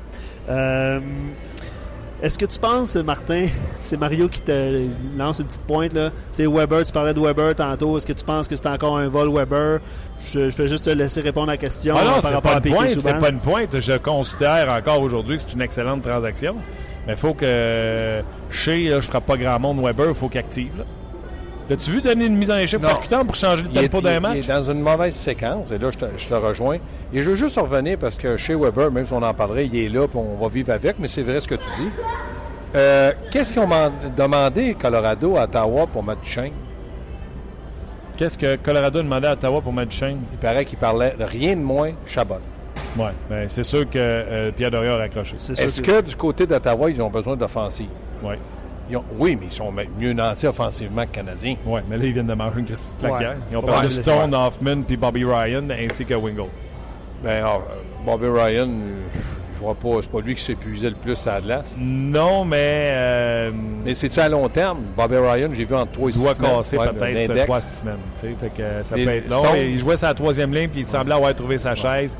[0.51, 1.01] Euh,
[2.23, 3.47] est-ce que tu penses, Martin,
[3.83, 4.87] c'est Mario qui te
[5.19, 6.11] lance une petite pointe, là?
[6.11, 7.99] Tu sais, Weber, tu parlais de Weber tantôt.
[7.99, 9.81] Est-ce que tu penses que c'est encore un vol Weber?
[10.25, 12.73] Je, je vais juste te laisser répondre à la question Ah non, c'est pas une
[12.73, 13.81] pointe, c'est pas une pointe.
[13.81, 16.55] Je considère encore aujourd'hui que c'est une excellente transaction.
[17.07, 20.29] Mais il faut que euh, chez, là, je ferai pas grand monde Weber, il faut
[20.29, 20.71] qu'il active.
[20.79, 20.85] Là.
[21.73, 22.89] As-tu vu donner une mise en échec Non.
[22.89, 24.37] percutante pour changer le tempo d'un match?
[24.37, 26.79] il est dans une mauvaise séquence, et là, je te, je te rejoins.
[27.14, 29.77] Et je veux juste revenir parce que chez Weber, même si on en parlerait, il
[29.77, 31.88] est là, puis on va vivre avec, mais c'est vrai ce que tu dis.
[32.75, 36.53] Euh, Qu'est-ce qu'ils ont man- demandé Colorado à Ottawa pour mettre Duchesne?
[38.16, 40.20] Qu'est-ce que Colorado a demandé à Ottawa pour mettre Duchesne?
[40.33, 42.37] Il paraît qu'il parlait de rien de moins Chabot.
[42.96, 45.35] Ouais, ben, c'est sûr que euh, Pierre Dorion a raccroché.
[45.38, 47.88] C'est sûr Est-ce que du côté d'Ottawa, ils ont besoin d'offensive?
[48.22, 51.57] Ont- Oui, mais ils sont me- mieux nantis offensivement que Canadiens.
[51.64, 53.31] Ouais, mais là, ils viennent de manger une petite claquière.
[53.31, 53.37] Ouais.
[53.51, 56.44] Ils ont Ouais, perdu Stone, Hoffman puis Bobby Ryan ainsi que Wingle.
[57.23, 57.59] Ben, ah,
[58.05, 58.95] Bobby Ryan, euh,
[59.55, 60.03] je vois pas.
[60.03, 61.75] C'est pas lui qui s'épuisait le plus à la glace.
[61.79, 62.91] Non, mais.
[62.93, 63.51] Euh,
[63.85, 64.81] mais c'est-tu à long terme?
[64.97, 66.51] Bobby Ryan, j'ai vu en 3 et 6 doit semaines.
[66.51, 67.45] casser Ouais, peut-être l'index.
[67.45, 67.97] 3 6 semaines.
[68.21, 69.43] Fait que ça Les peut être long.
[69.53, 72.17] Mais il jouait sa troisième ligne puis il semblait avoir trouvé sa chaise.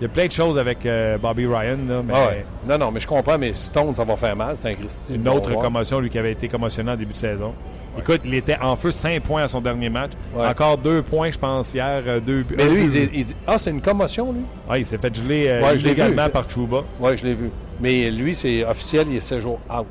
[0.00, 2.46] Il y a plein de choses avec euh, Bobby Ryan, là, mais Ah ouais.
[2.66, 4.56] Non, non, mais je comprends, mais Stone, ça va faire mal.
[4.58, 5.14] C'est un Christy.
[5.14, 7.52] une autre commotion, lui qui avait été commotionné en début de saison.
[7.98, 10.12] Écoute, il était en feu 5 points à son dernier match.
[10.34, 10.46] Ouais.
[10.46, 12.02] Encore 2 points, je pense, hier.
[12.06, 14.42] euh, Deux, Mais lui, il dit, il dit- Ah, c'est une commotion, lui?
[14.68, 15.86] Ouais, il s'est fait geler euh, je
[16.26, 16.30] vu.
[16.30, 16.84] par Chuba.
[17.00, 17.50] Oui, je l'ai vu.
[17.80, 19.86] Mais lui, c'est officiel, il est 7 jours out.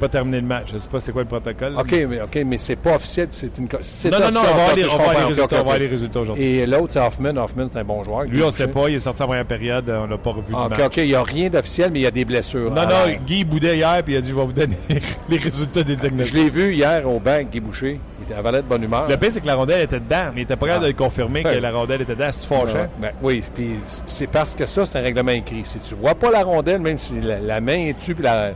[0.00, 0.68] Pas terminé le match.
[0.72, 1.74] Je sais pas c'est quoi le protocole.
[1.78, 3.64] OK, mais, OK, mais c'est pas officiel, c'est une.
[4.10, 6.44] Non, non, non, on va voir ok, les, je on va résultats, les aujourd'hui.
[6.44, 7.36] Et l'autre, c'est Hoffman.
[7.36, 8.22] Hoffman, c'est un bon joueur.
[8.24, 8.88] Lui, on ne sait pas.
[8.88, 9.88] Il est sorti en première période.
[9.90, 10.80] On l'a pas revu OK, match.
[10.86, 12.70] OK, il n'y a rien d'officiel, mais il y a des blessures.
[12.70, 14.76] Non, non, Guy boudait hier puis il a dit Je vais vous donner
[15.28, 16.34] les résultats des Je diagnostics.
[16.34, 18.00] l'ai vu hier au banc, Guy Boucher.
[18.28, 19.06] Il avait l'air de bonne humeur.
[19.08, 20.92] Le pire, c'est que la rondelle était dedans, mais il était pas capable Ah.
[20.92, 22.28] de confirmer que la rondelle était dedans.
[22.30, 22.86] C'est-tu fâchant?
[22.98, 23.72] Ben, oui, puis
[24.06, 25.62] c'est parce que ça, c'est un règlement écrit.
[25.64, 28.52] Si tu vois pas la rondelle, même si la, la main est dessus, puis la.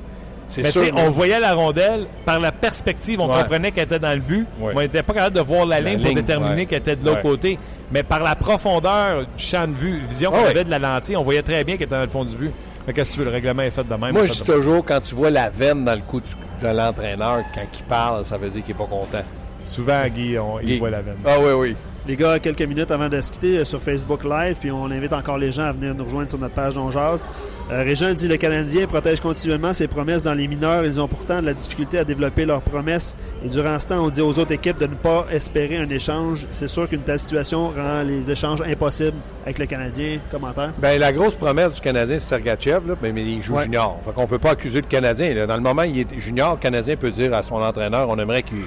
[0.55, 0.85] C'est Mais tu sûr.
[0.85, 3.41] sais, on voyait la rondelle par la perspective, on Ouais.
[3.43, 4.73] comprenait qu'elle était dans le but, Ouais.
[4.77, 6.67] on n'était pas capable de voir la, La ligne pour déterminer ouais.
[6.67, 7.59] qu'elle était de l'autre côté.
[7.91, 10.51] Mais par la profondeur du champ de vue, vision qu'on Ouais.
[10.51, 12.53] avait de la lentille, on voyait très bien qu'elle était dans le fond du but.
[12.87, 14.13] Mais qu'est-ce que tu veux, le règlement est fait de même.
[14.13, 16.21] Moi, je dis toujours, quand tu vois la veine dans le cou
[16.63, 19.25] de l'entraîneur, quand il parle, ça veut dire qu'il n'est pas content.
[19.63, 20.79] Souvent, Guy, on, il Guy.
[20.79, 21.17] voit la veine.
[21.27, 21.77] Ah oui, oui.
[22.07, 25.15] Les gars, quelques minutes avant de se quitter euh, sur Facebook Live, puis on invite
[25.15, 27.27] encore les gens à venir nous rejoindre sur notre page d'On Jazz.
[27.73, 30.85] Euh, Régent dit le Canadien protège continuellement ses promesses dans les mineurs.
[30.85, 33.17] Ils ont pourtant de la difficulté à développer leurs promesses.
[33.43, 36.47] Et durant ce temps, on dit aux autres équipes de ne pas espérer un échange.
[36.51, 40.19] C'est sûr qu'une telle situation rend les échanges impossibles avec le Canadien.
[40.31, 40.73] Commentaire?
[40.77, 43.63] Ben, la grosse promesse du Canadien, c'est Sergachev, là, mais, mais il joue Ouais.
[43.65, 43.99] junior.
[44.05, 45.33] Fait qu'on peut pas accuser le Canadien.
[45.33, 45.47] là.
[45.47, 48.19] Dans le moment où il est junior, le Canadien peut dire à son entraîneur on
[48.19, 48.59] aimerait qu'il.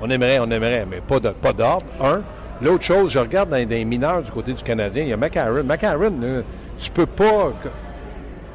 [0.00, 1.86] On aimerait, on aimerait, mais pas de pas d'ordre.
[2.00, 2.22] Un.
[2.64, 5.16] L'autre chose, je regarde dans, dans les mineurs du côté du Canadien, il y a
[5.16, 5.62] McCarron.
[5.64, 6.42] McCarron, là,
[6.78, 7.52] tu peux pas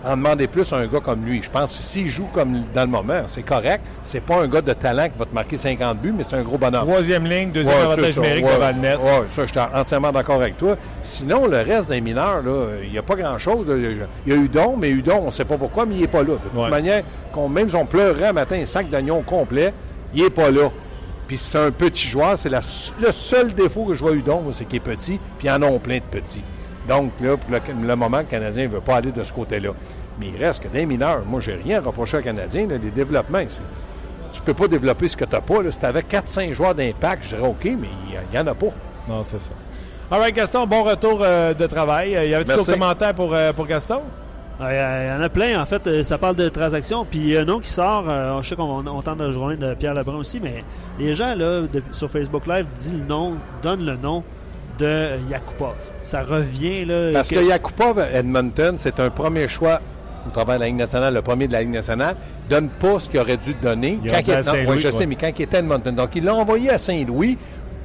[0.02, 1.44] en demander plus à un gars comme lui.
[1.44, 3.82] Je pense que s'il joue comme dans le moment, c'est correct.
[4.06, 6.42] C'est pas un gars de talent qui va te marquer 50 buts, mais c'est un
[6.42, 6.88] gros bonhomme.
[6.88, 8.98] Troisième ligne, deuxième Ouais, avantage numérique Ouais, devant le net.
[8.98, 10.78] ouais, ça, je suis entièrement d'accord avec toi.
[11.02, 12.42] Sinon, le reste des mineurs,
[12.82, 13.66] il n'y a pas grand-chose.
[14.26, 16.20] Il y a Udon, mais Udon, on ne sait pas pourquoi, mais il n'est pas
[16.24, 16.34] là.
[16.34, 16.70] De toute Ouais.
[16.70, 19.74] manière, qu'on, même si on pleurait un matin un sac d'oignons complet,
[20.16, 20.70] il n'est pas là.
[21.30, 22.38] Puis c'est un petit joueur.
[22.38, 22.60] C'est la-
[23.00, 25.80] le seul défaut que je vois Udon, c'est qu'il est petit, puis ils en ont
[25.80, 26.42] plein de petits.
[26.90, 29.70] Donc, là, pour le, le moment, le Canadien ne veut pas aller de ce côté-là.
[30.20, 31.22] Mais il reste que des mineurs.
[31.26, 32.68] Moi, j'ai rien à reprocher au Canadien.
[32.68, 32.76] là.
[32.82, 33.62] les développements, c'est
[34.34, 35.62] tu peux pas développer ce que tu n'as pas.
[35.62, 35.72] Là.
[35.72, 38.68] Si tu avais 4-5 joueurs d'impact, je dirais OK, mais il n'y en a pas.
[39.08, 39.52] Non, c'est ça.
[40.12, 42.16] All right, Gaston, bon retour euh, de travail.
[42.16, 44.02] Euh, Y avait-tu d'autres commentaires pour, euh, pour Gaston?
[44.62, 45.62] Euh, Il y en a plein.
[45.62, 47.06] En fait, euh, ça parle de transactions.
[47.10, 48.06] Puis il y a un nom qui sort.
[48.10, 50.64] euh, je sais qu'on on tente de rejoindre euh, Pierre Lebrun aussi, mais
[51.00, 54.24] les gens là de- sur Facebook Live disent le nom, donnent le nom
[54.78, 55.76] de Yakupov.
[56.04, 57.12] Ça revient là.
[57.14, 59.80] Parce que- que Yakupov Edmonton, c'est un premier choix
[60.28, 62.16] au travers de la Ligue nationale, le premier de la Ligue nationale,
[62.50, 63.98] donne pas ce qu'il aurait dû donner.
[64.04, 65.96] Il Quand non, je sais, mais quand il était à Edmonton.
[65.96, 67.38] Donc, il l'a envoyé à Saint-Louis,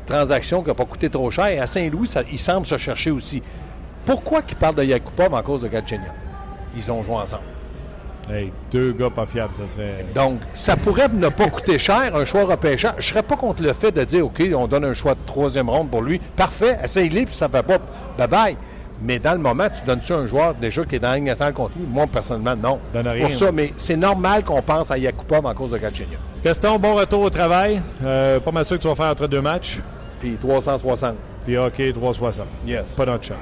[0.06, 1.46] transaction qui n'a pas coûté trop cher.
[1.46, 3.40] Et à Saint-Louis, ça- il semble se chercher aussi.
[4.04, 6.10] Pourquoi qu'il parle de Yakupov en cause de Galchenyuk?
[6.76, 7.42] Ils ont joué ensemble.
[8.30, 10.06] Hey, deux gars pas fiables, ça serait.
[10.14, 12.94] Donc, ça pourrait ne pas coûter cher, un choix repêcheur.
[12.98, 15.68] Je serais pas contre le fait de dire, OK, on donne un choix de troisième
[15.68, 16.18] ronde pour lui.
[16.18, 17.78] Parfait, essaye-le, puis ça ne fait pas.
[18.18, 18.56] Bye-bye.
[19.02, 21.72] Mais dans le moment, tu donnes-tu un joueur déjà qui est dans la nationale contre
[21.76, 21.84] lui?
[21.86, 22.78] Moi, personnellement, non.
[22.92, 26.18] Donne rien, Pour ça, mais c'est normal qu'on pense à Yakupov en cause de Galchenyuk.
[26.42, 27.82] Gaston, bon retour au travail.
[28.04, 29.80] Euh, pas mal sûr que tu vas faire entre deux matchs.
[30.20, 31.16] Puis 360.
[31.44, 32.46] Puis OK, 360.
[32.66, 32.92] Yes.
[32.96, 33.34] Pas notre chat.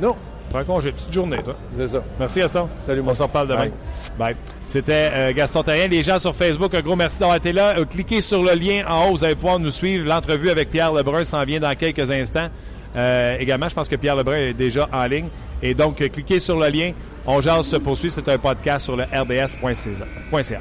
[0.00, 0.14] Non,
[0.52, 0.92] Prends congé.
[0.92, 1.56] Petite journée, toi.
[1.76, 2.02] c'est ça.
[2.18, 2.68] Merci, Gaston.
[2.80, 3.14] Salut, On moi.
[3.14, 3.60] s'en reparle demain.
[3.60, 3.72] Bye.
[4.18, 4.36] Bye.
[4.66, 5.86] C'était euh, Gaston Terrien.
[5.88, 7.78] Les gens sur Facebook, un gros merci d'avoir été là.
[7.78, 9.12] Euh, cliquez sur le lien en haut.
[9.12, 10.06] Vous allez pouvoir nous suivre.
[10.06, 12.48] L'entrevue avec Pierre Lebrun s'en vient dans quelques instants.
[12.94, 15.28] Euh, également, je pense que Pierre Lebrun est déjà en ligne.
[15.62, 16.92] Et donc, cliquez sur le lien.
[17.26, 18.10] On jase se poursuit.
[18.10, 20.58] C'est un podcast sur le rds.ca.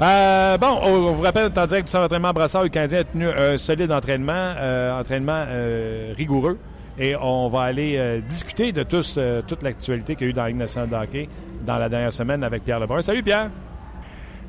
[0.00, 3.04] Euh, bon, on, on vous rappelle, en direct du centre d'entraînement Brassard, le Canadien a
[3.04, 6.56] tenu un solide entraînement, euh, entraînement euh, rigoureux.
[7.02, 10.32] Et on va aller euh, discuter de tous, euh, toute l'actualité qu'il y a eu
[10.34, 11.28] dans la Ligue nationale de hockey
[11.64, 13.00] dans la dernière semaine avec Pierre Lebrun.
[13.00, 13.48] Salut Pierre!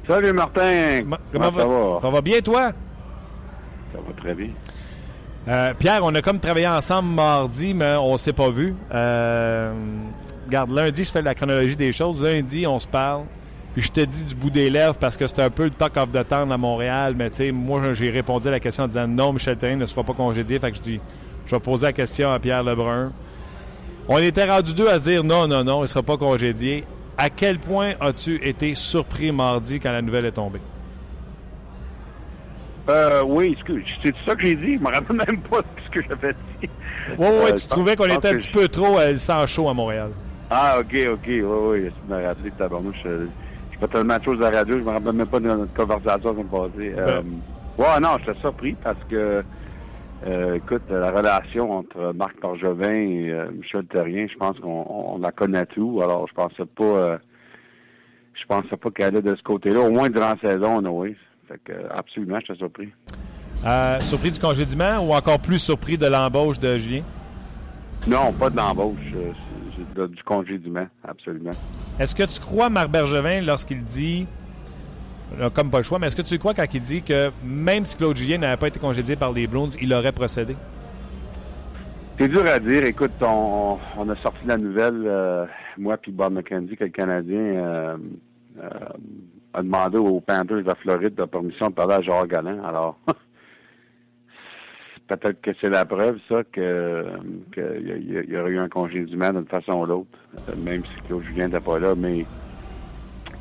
[0.05, 1.03] Salut Martin.
[1.05, 1.99] Ma- Comment, ça va?
[2.01, 2.71] Ça va bien, toi?
[3.93, 4.49] Ça va très bien.
[5.47, 8.75] Euh, Pierre, on a comme travaillé ensemble mardi, mais on s'est pas vu.
[8.93, 9.71] Euh,
[10.47, 12.21] regarde, lundi, je fais la chronologie des choses.
[12.21, 13.23] Lundi, on se parle.
[13.73, 15.95] Puis je te dis du bout des lèvres parce que c'était un peu le talk
[15.95, 17.13] of the town à Montréal.
[17.17, 19.85] Mais tu sais, moi, j'ai répondu à la question en disant non, Michel Therrien ne
[19.85, 20.59] sera pas congédié.
[20.59, 20.99] Fait que je dis,
[21.51, 23.11] je vais poser la question à Pierre Lebrun.
[24.07, 26.85] On était rendu deux à se dire non, non, non, il ne sera pas congédié.
[27.17, 30.61] À quel point as-tu été surpris mardi quand la nouvelle est tombée?
[32.89, 34.77] Euh, oui, excuse, c'est ça que j'ai dit.
[34.77, 36.69] Je me rappelle même pas ce que j'avais dit.
[37.17, 39.45] Oui, oui, Euh, tu je trouvais qu'on était un petit je- peu trop euh, sans
[39.45, 40.11] chaud à Montréal.
[40.49, 42.95] Ah, ok, ok, oui, oui, tu m'as rappelé, tabarnouche.
[43.05, 43.25] euh,
[43.71, 45.73] J'ai pas tellement de choses à la radio, je me rappelle même pas de notre
[45.73, 46.93] conversation qu'on passée.
[46.97, 47.21] Euh,
[47.77, 49.43] ouais, non, j'étais surpris parce que,
[50.27, 55.17] euh, écoute, la relation entre Marc Pargevin et euh, Michel Terrien, je pense qu'on on
[55.17, 57.17] la connaît tout, alors je pensais pas, euh,
[58.33, 61.15] je pensais pas qu'elle allait de ce côté-là, au moins durant la saison, oui.
[61.47, 62.89] Fait que, absolument, j'étais surpris.
[64.01, 67.03] Surpris du congédiement ou encore plus surpris de l'embauche de Julien?
[68.07, 68.97] Non, pas de l'embauche,
[69.95, 71.51] du congédiement, absolument.
[71.99, 74.27] Est-ce que tu crois Marc Bergevin lorsqu'il dit,
[75.53, 77.97] comme pas le choix, mais est-ce que tu crois quand il dit que même si
[77.97, 80.55] Claude Julien n'avait pas été congédié par les Bruins, il aurait procédé?
[82.21, 82.85] C'est dur à dire.
[82.85, 85.45] Écoute, on, a sorti la nouvelle, euh,
[85.77, 87.97] moi puis Bob McKenzie, que le Canadien euh,
[88.61, 88.69] euh,
[89.55, 92.63] a demandé aux Panthers de Floride la permission de parler à Jean Galland.
[92.63, 92.99] Alors,
[95.07, 97.07] peut-être que c'est la preuve, ça, que
[97.53, 101.47] qu'il y, aurait eu un congédiement d'une façon ou l'autre, euh, même si Claude Julien
[101.47, 101.95] n'était pas là.
[101.95, 102.23] Mais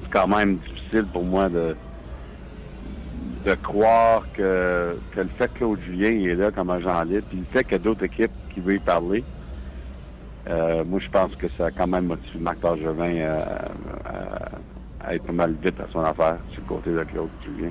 [0.02, 0.58] c'est quand même
[1.12, 1.74] pour moi de
[3.44, 7.38] de croire que, que le fait que Claude Julien est là comme agent libre, puis
[7.38, 9.24] le fait qu'il y a d'autres équipes qui veulent y parler,
[10.48, 13.40] euh, moi je pense que ça a quand même motivé Marc Bergevin euh,
[15.02, 17.70] à, être mal vite à son affaire sur le côté de Claude Julien.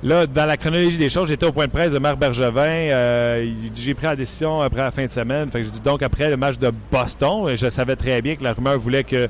[0.00, 2.60] Là, dans la chronologie des choses, j'étais au point de presse de Marc Bergevin.
[2.60, 5.48] euh, j'ai pris la décision après la fin de semaine.
[5.50, 8.44] Fait que je dis donc après le match de Boston, je savais très bien que
[8.44, 9.28] la rumeur voulait que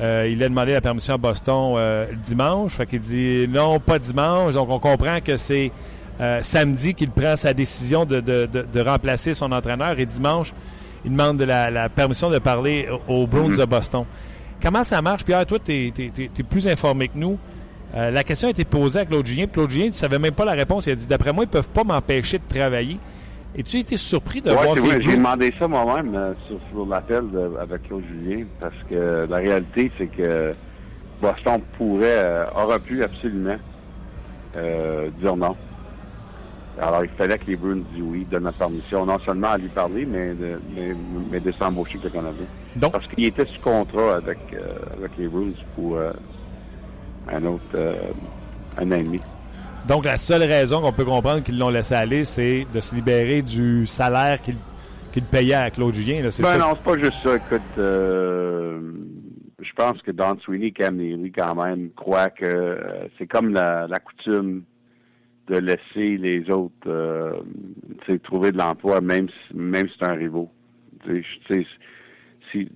[0.00, 2.72] euh, il ait demandé la permission à Boston euh, le dimanche.
[2.72, 4.54] Fait qu'il dit non, pas dimanche.
[4.54, 5.70] Donc on comprend que c'est
[6.20, 10.52] euh, samedi qu'il prend sa décision de, de- de- de remplacer son entraîneur et dimanche,
[11.04, 14.04] il demande de la, la permission de parler aux Bruins de Boston.
[14.62, 15.24] Comment ça marche?
[15.24, 17.38] Pierre, toi, tu es, plus informé que nous.
[17.94, 19.46] La question a été posée à Claude Julien.
[19.46, 20.86] Claude Julien ne savait même pas la réponse.
[20.86, 22.98] Il a dit D'après moi, ils ne peuvent pas m'empêcher de travailler.
[23.58, 26.34] Et tu as été surpris de Ouais, voir vrai, les j'ai demandé ça moi-même euh,
[26.46, 27.24] sur, sur l'appel
[27.58, 30.54] avec Claude Julien, parce que la réalité, c'est que
[31.22, 33.56] Boston pourrait, euh, aurait pu absolument
[34.56, 35.56] euh, dire non.
[36.78, 39.68] Alors, il fallait que les Bruins disent oui, donnent la permission, non seulement à lui
[39.68, 40.94] parler, mais de, mais,
[41.30, 42.46] mais de s'embaucher avec le Canadien.
[42.76, 44.38] Donc, Parce qu'il était sous contrat avec,
[44.98, 45.98] avec les Bruins pour
[47.32, 47.96] un autre,
[48.76, 49.20] un an et demi.
[49.88, 53.42] Donc, la seule raison qu'on peut comprendre qu'ils l'ont laissé aller, c'est de se libérer
[53.42, 54.56] du salaire qu'il
[55.12, 56.20] qu'il payait à Claude Julien.
[56.22, 56.58] là, C'est Ben ça?
[56.58, 57.36] non, c'est pas juste ça.
[57.36, 58.80] Écoute, euh,
[59.60, 61.00] je pense que Don Sweeney, Cam
[61.34, 64.64] quand même, croit que euh, c'est comme la, la coutume
[65.48, 67.32] de laisser les autres euh,
[68.24, 70.50] trouver de l'emploi, même si, même si c'est un rivaux.
[71.04, 71.66] Tu sais, je- tu sais,
[72.52, 72.68] si,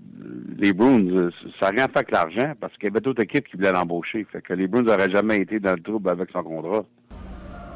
[0.56, 3.56] les Bruins, ça n'a rien fait avec l'argent, parce qu'il y avait d'autres équipes qui
[3.58, 4.26] voulaient l'embaucher.
[4.32, 6.84] Fait que les Bruins n'auraient jamais été dans le trouble avec son contrat.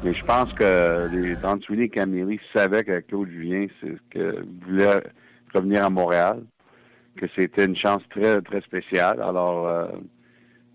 [0.05, 3.65] Mais je pense que les Sweeney et Cam Neely savaient que Claude Julien
[4.61, 5.01] voulait
[5.51, 6.43] revenir à Montréal,
[7.17, 9.19] que c'était une chance très très spéciale.
[9.19, 9.87] Alors, euh,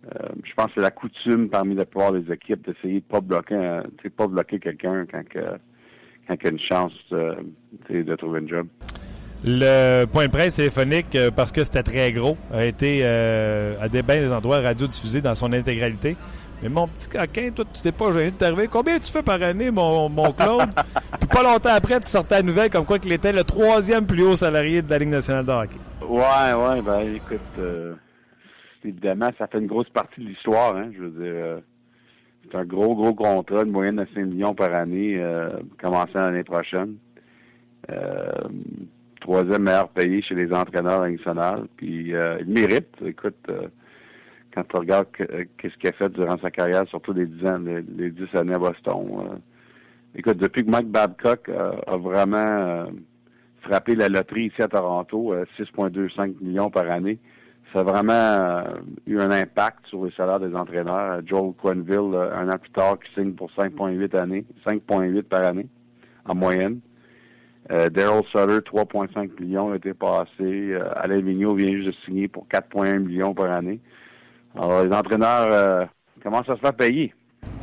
[0.07, 3.21] euh, je pense que c'est la coutume parmi la plupart des équipes d'essayer de pas
[3.21, 3.83] bloquer,
[4.17, 5.23] pas bloquer quelqu'un quand
[6.27, 7.37] quand il y a une chance euh,
[7.89, 8.67] de trouver un job.
[9.45, 14.23] Le point de presse téléphonique, parce que c'était très gros, a été à des, bien
[14.23, 16.17] des endroits radiodiffusé dans son intégralité.
[16.63, 18.69] Mais mon petit coquin, toi, tu t'es pas gêné de t'arriver.
[18.69, 20.69] Combien tu fais par année, mon, mon Claude?
[21.19, 24.23] Puis pas longtemps après, tu sortais la nouvelle comme quoi qu'il était le troisième plus
[24.23, 25.79] haut salarié de la Ligue nationale de hockey.
[26.03, 27.95] Ouais, ouais, ben écoute, euh,
[28.85, 30.91] évidemment, ça fait une grosse partie de l'histoire, hein.
[30.97, 31.61] Je veux dire, euh,
[32.45, 36.45] c'est un gros, gros contrat, une moyenne de 5 millions par année, euh, commençant l'année
[36.45, 36.97] prochaine.
[37.91, 38.31] Euh,
[39.21, 41.67] troisième meilleur payé chez les entraîneurs nationaux.
[41.77, 43.51] Puis il mérite, écoute,
[44.55, 47.59] quand tu regardes euh, qu'est-ce qu'il a fait durant sa carrière, surtout les dix ans,
[47.59, 49.07] les, les dix années à Boston.
[49.19, 49.37] euh,
[50.15, 52.87] écoute, depuis que Mike Babcock a vraiment euh,
[53.63, 57.19] frappé la loterie ici à Toronto, euh, 6,25 millions par année,
[57.73, 58.65] ça a vraiment
[59.07, 61.21] eu un impact sur les salaires des entraîneurs.
[61.25, 65.69] Joel Quenville, un an plus tard, qui signe pour 5,8 années, 5,8 par année
[66.25, 66.81] en moyenne.
[67.69, 70.75] Daryl Sutter, 3,5 millions a été passé.
[70.97, 73.79] Alain Vigneault vient juste de signer pour 4,1 millions par année.
[74.59, 75.85] Alors, les entraîneurs euh,
[76.23, 77.15] commencent à se faire payer?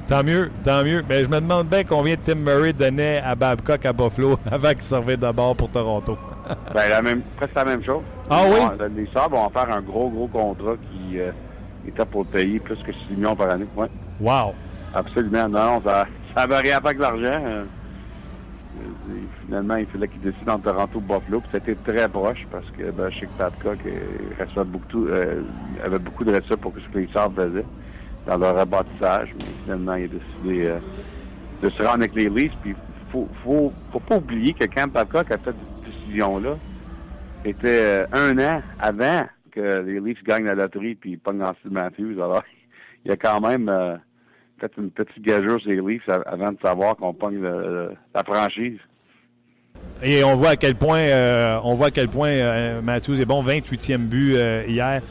[0.07, 1.03] Tant mieux, tant mieux.
[1.09, 4.81] Mais je me demande bien combien Tim Murray donnait à Babcock à Buffalo avant qu'il
[4.81, 6.17] servait d'abord pour Toronto.
[6.73, 8.03] Ben, la même, presque la même chose.
[8.29, 8.87] Ah oui?
[8.95, 11.31] Les Sabres vont faire un gros, gros contrat qui euh,
[11.85, 13.65] était pour le payer plus que 6 millions par année.
[13.75, 13.89] Ouais,
[14.21, 14.53] Wow!
[14.95, 15.49] absolument.
[15.49, 17.41] Non, ça ça va rien faire avec l'argent.
[18.77, 19.15] Euh, euh,
[19.45, 21.41] finalement, il fallait qu'ils décident entre Toronto et Buffalo.
[21.41, 25.41] Puis c'était très proche parce que ben, je sais que Babcock euh, beaucoup, euh,
[25.83, 27.65] avait beaucoup de respect pour ce que les Sabres faisaient
[28.25, 29.33] dans leur rebâtissage.
[29.39, 30.79] Mais finalement, il a décidé euh,
[31.63, 32.55] de se rendre avec les Leafs.
[32.61, 32.75] Puis
[33.11, 36.57] faut, faut, faut pas oublier que quand Babcock a fait cette décision-là,
[37.45, 42.21] c'était euh, un an avant que les Leafs gagnent la loterie puis pognent Matthews.
[42.21, 42.43] Alors,
[43.05, 43.99] il y a quand même
[44.59, 48.79] fait une petite gageure sur les Leafs avant de savoir qu'on pogne la franchise.
[50.03, 53.25] Et on voit à quel point, euh, on voit à quel point euh, Matthews est
[53.25, 53.43] bon.
[53.43, 55.01] 28e but euh, hier.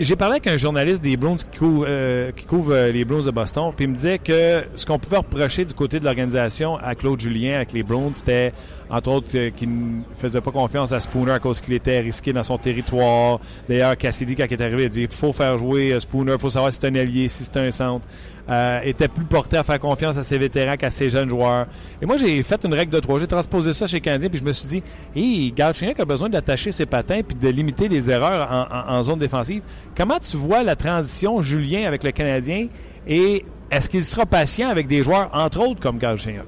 [0.00, 3.30] J'ai parlé avec un journaliste des Bruins qui couvre, euh, qui couvre les Bruins de
[3.30, 6.96] Boston, puis il me disait que ce qu'on pouvait reprocher du côté de l'organisation à
[6.96, 8.52] Claude Julien avec les Bruins, c'était
[8.90, 12.32] entre autres euh, qu'il ne faisait pas confiance à Spooner à cause qu'il était risqué
[12.32, 13.40] dans son territoire.
[13.68, 16.50] D'ailleurs, Cassidy, quand il est arrivé, il a dit faut faire jouer euh, Spooner, faut
[16.50, 18.06] savoir si c'est un allié, si c'est un centre.
[18.48, 21.66] Euh, était plus porté à faire confiance à ses vétérans qu'à ses jeunes joueurs.
[22.00, 23.18] Et moi, j'ai fait une règle de trois.
[23.18, 24.82] J'ai transposé ça chez Canadien, puis je me suis dit,
[25.16, 29.62] hey, Galchenyuk a besoin d'attacher ses patins puis de limiter les erreurs en zone défensive.
[29.96, 32.68] Comment tu vois la transition, Julien, avec le Canadien?
[33.08, 36.46] Et est-ce qu'il sera patient avec des joueurs, entre autres, comme Galchenyuk?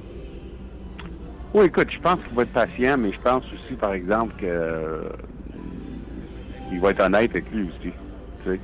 [1.55, 4.47] Oui, écoute, je pense qu'il va être patient, mais je pense aussi, par exemple, que
[4.47, 5.09] euh,
[6.71, 7.93] il va être honnête avec lui aussi.
[8.45, 8.61] Tu sais.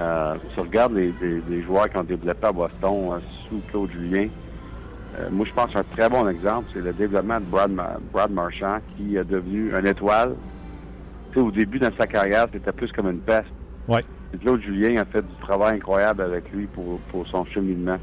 [0.00, 3.60] Euh, si tu regardes les, les- les joueurs qui ont développé à Boston euh, sous
[3.68, 4.28] Claude Julien,
[5.18, 8.32] euh, moi, je pense qu'un très bon exemple, c'est le développement de Brad, Ma- Brad
[8.32, 10.34] Marchand, qui est devenu un étoile.
[11.32, 13.52] Tu sais, au début de sa carrière, c'était plus comme une peste.
[13.86, 14.04] Ouais.
[14.32, 17.98] Et Claude Julien a fait du travail incroyable avec lui pour, pour son cheminement.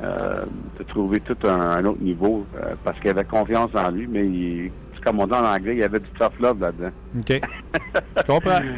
[0.00, 0.44] Euh,
[0.78, 4.26] de trouver tout un, un autre niveau euh, parce qu'il avait confiance en lui, mais
[4.26, 4.72] il,
[5.04, 6.90] comme on dit en anglais, il y avait du tough love là-dedans.
[7.16, 7.40] OK.
[8.16, 8.60] Je comprends.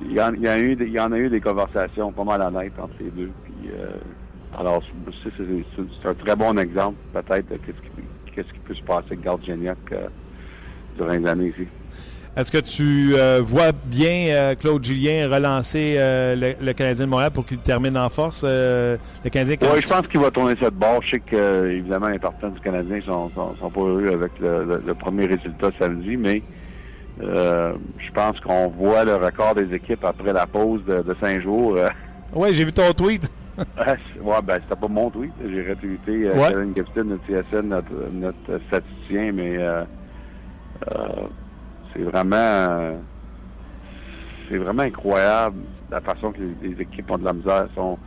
[0.00, 2.12] Il y, en, il y a eu, des- il y en a eu des conversations
[2.12, 3.32] pas mal honnêtes entre les deux.
[3.42, 3.88] Puis, euh,
[4.56, 4.80] alors,
[5.24, 10.06] c'est, un très bon exemple, peut-être, de qu'est-ce qui, peut se passer avec Garde euh,
[10.96, 11.66] durant les années ici.
[12.38, 17.10] Est-ce que tu euh, vois bien euh, Claude Julien relancer euh, le, le Canadien de
[17.10, 18.44] Montréal pour qu'il termine en force?
[18.44, 18.96] le
[19.30, 21.02] Canadien Oui, je pense qu'il va tourner cette barre.
[21.02, 24.64] Je sais que, évidemment, les partisans du Canadien sont, sont, sont pas heureux avec le,
[24.64, 26.42] le- le premier résultat samedi, mais
[27.20, 31.76] je pense qu'on voit le record des équipes après la pause de, de cinq jours.
[32.32, 33.28] Ouais, j'ai vu ton tweet.
[34.22, 35.32] Ouais, ben, c'était pas mon tweet.
[35.44, 36.30] J'ai retweeté.
[36.48, 39.58] Kevin Gibson, notre CSN, notre, notre statisticien, mais
[41.98, 42.96] c'est vraiment euh,
[44.48, 45.56] c'est vraiment incroyable
[45.90, 47.66] la façon que les, les équipes ont de la misère.
[47.74, 47.98] sont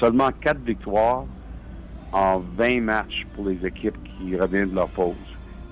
[0.00, 1.24] seulement quatre victoires
[2.12, 5.14] en 20 matchs pour les équipes qui reviennent de leur pause.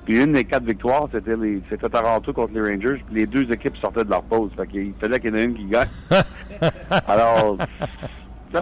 [0.04, 3.50] Puis une des quatre victoires, c'était les c'était Toronto contre les Rangers, puis les deux
[3.52, 4.50] équipes sortaient de leur pause.
[4.56, 5.88] Fait qu'il fallait qu'il y en ait une qui gagne.
[7.06, 7.56] Alors,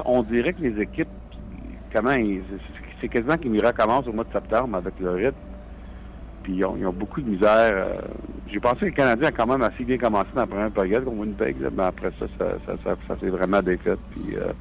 [0.05, 1.09] on dirait que les équipes,
[1.95, 5.37] comment ils- c'est- c'est quasiment qu'ils recommencent au mois de septembre avec le rythme.
[6.43, 7.73] Puis ils ont, ils ont beaucoup de misère.
[7.75, 8.01] euh,
[8.53, 11.05] J'ai pensé que le Canadien a quand même assez bien commencé dans la première période
[11.05, 13.95] contre Winnipeg, là, mais après ça, ça, ça, ça, ça s'est vraiment défait.
[14.11, 14.53] Puis euh,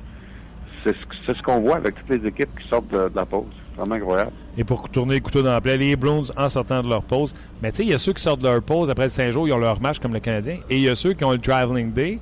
[0.83, 0.95] c'est
[1.27, 3.45] ce, qu'on voit avec toutes les équipes qui sortent de, de la pause.
[3.73, 4.31] C'est vraiment incroyable.
[4.57, 7.33] Et pour tourner le couteau dans la plaie, les Bruins en sortant de leur pause.
[7.61, 9.47] Mais tu sais, il y a ceux qui sortent de leur pause après cinq jours,
[9.47, 10.57] ils ont leur match comme le Canadien.
[10.69, 12.19] Et il y a ceux qui ont le traveling day,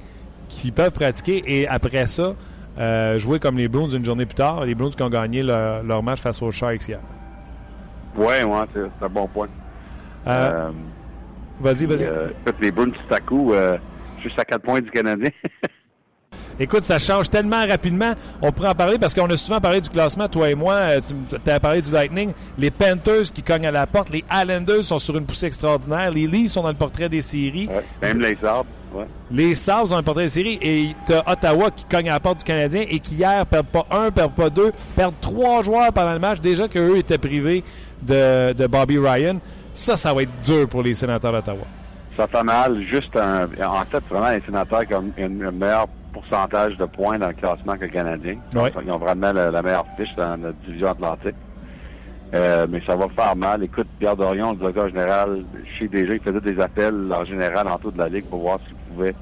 [0.50, 2.34] qui peuvent pratiquer et après ça,
[2.80, 4.64] euh, jouer comme les Bruins une journée plus tard.
[4.66, 7.00] Les Bruins qui ont gagné leur, leur match face aux Sharks hier.
[8.16, 9.48] Ouais, ouais, c'est c'est un bon point.
[10.28, 10.72] Euh, Euh,
[11.60, 12.04] vas-y, vas-y.
[12.06, 13.78] euh, écoute, les Bruins, tout à coup, euh,
[14.24, 15.30] juste à quatre points du Canadien.
[16.60, 18.14] Écoute, ça change tellement rapidement.
[18.42, 20.74] On pourrait en parler parce qu'on a souvent parlé du classement, toi et moi.
[20.74, 21.02] Euh,
[21.46, 22.32] Tu as parlé du Lightning.
[22.58, 24.10] Les Panthers qui cognent à la porte.
[24.10, 26.10] Les Islanders sont sur une poussée extraordinaire.
[26.10, 27.68] Les Leafs sont dans le portrait des séries.
[27.68, 28.66] Ouais, même les Sabres.
[28.92, 29.06] Ouais.
[29.30, 30.58] Les Sabres ont un portrait des séries.
[30.64, 33.68] Et tu as Ottawa qui cogne à la porte du Canadien et qui hier perdent
[33.68, 36.40] pas un, perdent pas deux, perdent trois joueurs pendant le match.
[36.40, 37.64] Déjà qu'eux étaient privés
[38.02, 39.38] de, de Bobby Ryan.
[39.78, 41.66] Ça, ça va être dur pour les sénateurs d'Ottawa.
[42.18, 42.82] Ça fait mal.
[42.82, 47.28] Juste un, en fait, vraiment, les sénateurs qui ont un meilleur pourcentage de points dans
[47.28, 48.38] le classement que le Canadien.
[48.56, 48.74] Ouais.
[48.84, 51.36] Ils ont vraiment la, la meilleure fiche dans la division atlantique.
[52.34, 53.64] Euh, mais ça va faire mal.
[53.64, 55.44] Écoute, Pierre Dorion, le directeur général,
[55.78, 58.60] sais déjà, il faisait des appels en général en tout de la Ligue pour voir
[58.66, 59.16] s'il pouvait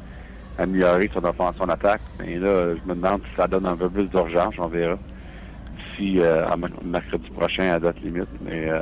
[0.57, 2.01] améliorer son offense, son attaque.
[2.19, 4.95] Mais là, je me demande si ça donne un peu plus d'urgence, on verra.
[5.97, 6.45] D'ici euh,
[6.85, 8.29] mercredi prochain à date limite.
[8.41, 8.79] Mais euh,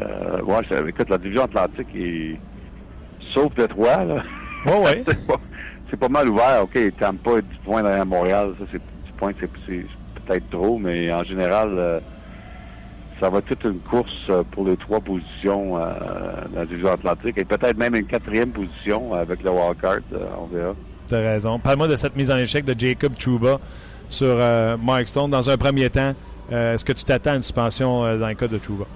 [0.00, 2.36] euh, ouais, ça- écoute, la division atlantique est
[3.32, 4.22] sauf Détroit, là.
[4.66, 5.02] Ouais.
[5.06, 5.34] c'est pas,
[5.90, 6.62] c'est pas mal ouvert.
[6.64, 8.54] OK, Tampa est 10 points derrière Montréal.
[8.58, 9.84] Ça, c'est 10 points, c'est, c'est
[10.24, 12.00] peut-être trop, mais en général, euh,
[13.20, 15.90] ça va être toute une course euh, pour les trois positions euh,
[16.52, 19.98] dans la division atlantique et peut-être même une quatrième position avec le wildcard.
[20.40, 20.74] on verra.
[21.06, 21.58] T'as raison.
[21.58, 23.58] Parle-moi de cette mise en échec de Jacob Trouba
[24.08, 24.36] sur
[24.82, 25.30] Mark Stone.
[25.30, 26.14] Dans un premier temps,
[26.50, 28.86] est-ce que tu t'attends à une suspension dans le cas de Trouba?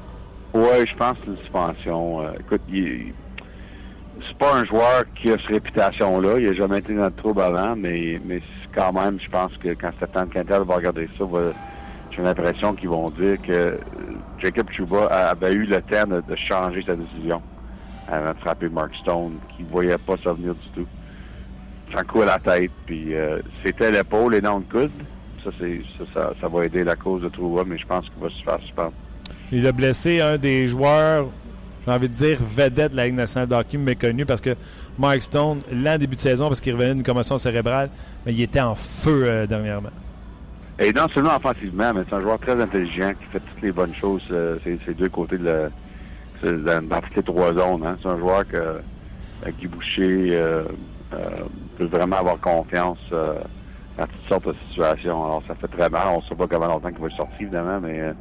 [0.59, 2.21] Oui, je pense que une suspension.
[2.21, 6.41] Euh, écoute, c'est pas un joueur qui a cette réputation-là.
[6.41, 8.43] Il a jamais été dans le trouble avant, mais, mais
[8.75, 11.25] quand même, je pense que quand Stéphane Quintal va regarder ça,
[12.11, 13.79] j'ai l'impression qu'ils vont dire que
[14.43, 17.41] Jacob Chuba avait eu le temps de, changer sa décision
[18.09, 20.89] avant de frapper Mark Stone, qui ne voyait pas ça venir du tout.
[21.97, 24.91] un coup à la tête, puis euh, c'était l'épaule et non le coude.
[25.45, 25.83] Ça, c'est,
[26.13, 28.59] ça, ça, va aider la cause de Trouba, mais je pense qu'il va se faire
[28.61, 28.93] suspendre.
[29.51, 31.29] Il a blessé un des joueurs,
[31.87, 34.55] j'ai envie de dire, vedette de la Ligue nationale de hockey méconnu parce que
[34.99, 37.89] Mark Stone, l'an début de saison, parce qu'il revenait d'une commotion cérébrale,
[38.27, 39.91] mais il était en feu euh, dernièrement.
[40.81, 43.95] Et non seulement offensivement, mais c'est un joueur très intelligent qui fait toutes les bonnes
[43.95, 44.23] choses.
[44.31, 47.85] Euh, c'est deux côtés de la, dans, toutes les trois zones.
[47.85, 47.97] Hein.
[48.01, 50.63] C'est un joueur que euh, Guy Boucher euh,
[51.77, 55.25] peut vraiment avoir confiance dans toutes sortes de situations.
[55.25, 56.07] Alors ça fait très mal.
[56.13, 58.13] On ne sait pas comment longtemps qu'il va sortir, évidemment, mais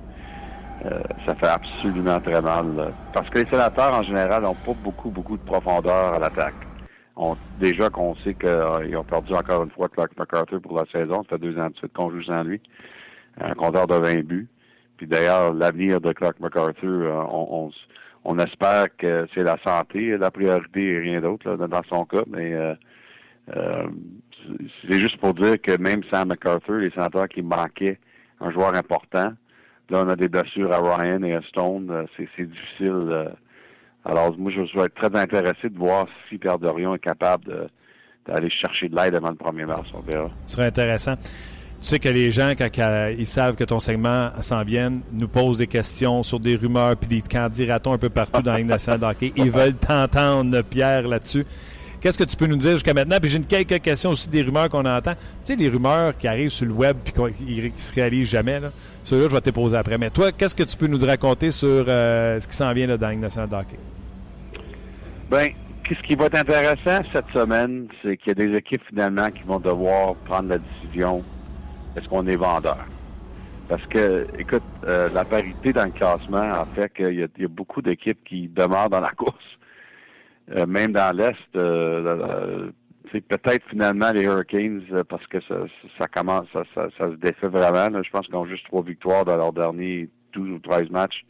[1.25, 2.93] ça fait absolument très mal.
[3.13, 6.67] Parce que les sénateurs, en général, n'ont pas beaucoup, beaucoup de profondeur à l'attaque
[7.59, 11.23] déjà qu'on sait qu'ils euh, ont perdu encore une fois Clark MacArthur pour la saison.
[11.23, 12.61] Ça fait deux ans de suite qu'on joue sans lui.
[13.39, 14.47] Un compteur de 20 buts.
[14.97, 17.71] Puis d'ailleurs, l'avenir de Clark MacArthur, euh, on,
[18.23, 22.23] on, espère que c'est la santé, la priorité et rien d'autre dans son cas.
[22.27, 23.87] Mais euh,
[24.81, 27.99] c'est juste pour dire que même sans MacArthur, les sénateurs qui manquaient
[28.39, 29.33] un joueur important,
[29.89, 32.07] là on a des blessures à Ryan et à Stone.
[32.17, 33.31] C'est difficile
[34.07, 37.69] alors, moi, je vais être très intéressé de voir si Pierre Dorion est capable
[38.25, 39.87] d'aller chercher de l'aide avant le 1er mars.
[39.93, 40.29] On verra.
[40.45, 41.15] Ce serait intéressant.
[41.17, 42.69] Tu sais que les gens, quand
[43.17, 47.07] ils savent que ton segment s'en vient, nous posent des questions sur des rumeurs puis
[47.07, 51.45] des candidatons un peu partout dans la Ligue nationale de Ils veulent t'entendre, Pierre, là-dessus.
[52.01, 53.17] Qu'est-ce que tu peux nous dire jusqu'à maintenant?
[53.19, 55.13] Puis j'ai quelques questions aussi des rumeurs qu'on entend.
[55.13, 58.59] Tu sais, les rumeurs qui arrivent sur le web puis qui ne se réalisent jamais,
[58.59, 58.71] là.
[59.03, 59.97] Ceux-là, je vais te poser après.
[59.97, 62.97] Mais toi, qu'est-ce que tu peux nous raconter sur euh, ce qui s'en vient là,
[62.97, 63.49] dans la Ligue nationale
[65.29, 65.49] ben,
[65.89, 69.43] ce qui va être intéressant cette semaine, c'est qu'il y a des équipes finalement qui
[69.43, 71.23] vont devoir prendre la décision
[71.97, 72.85] est-ce qu'on est vendeur?
[73.67, 77.81] Parce que, écoute, euh, la parité dans le classement a fait qu'il y, a beaucoup
[77.81, 79.35] d'équipes qui demeurent dans la course.
[80.55, 82.71] Euh, même dans l'Est, euh,
[83.11, 85.37] c'est peut-être finalement les Hurricanes, parce que
[85.97, 88.01] ça, commence, ça, se défait vraiment.
[88.01, 91.25] Je pense qu'ils ont juste trois victoires dans leurs derniers 12 ou 13 matchs.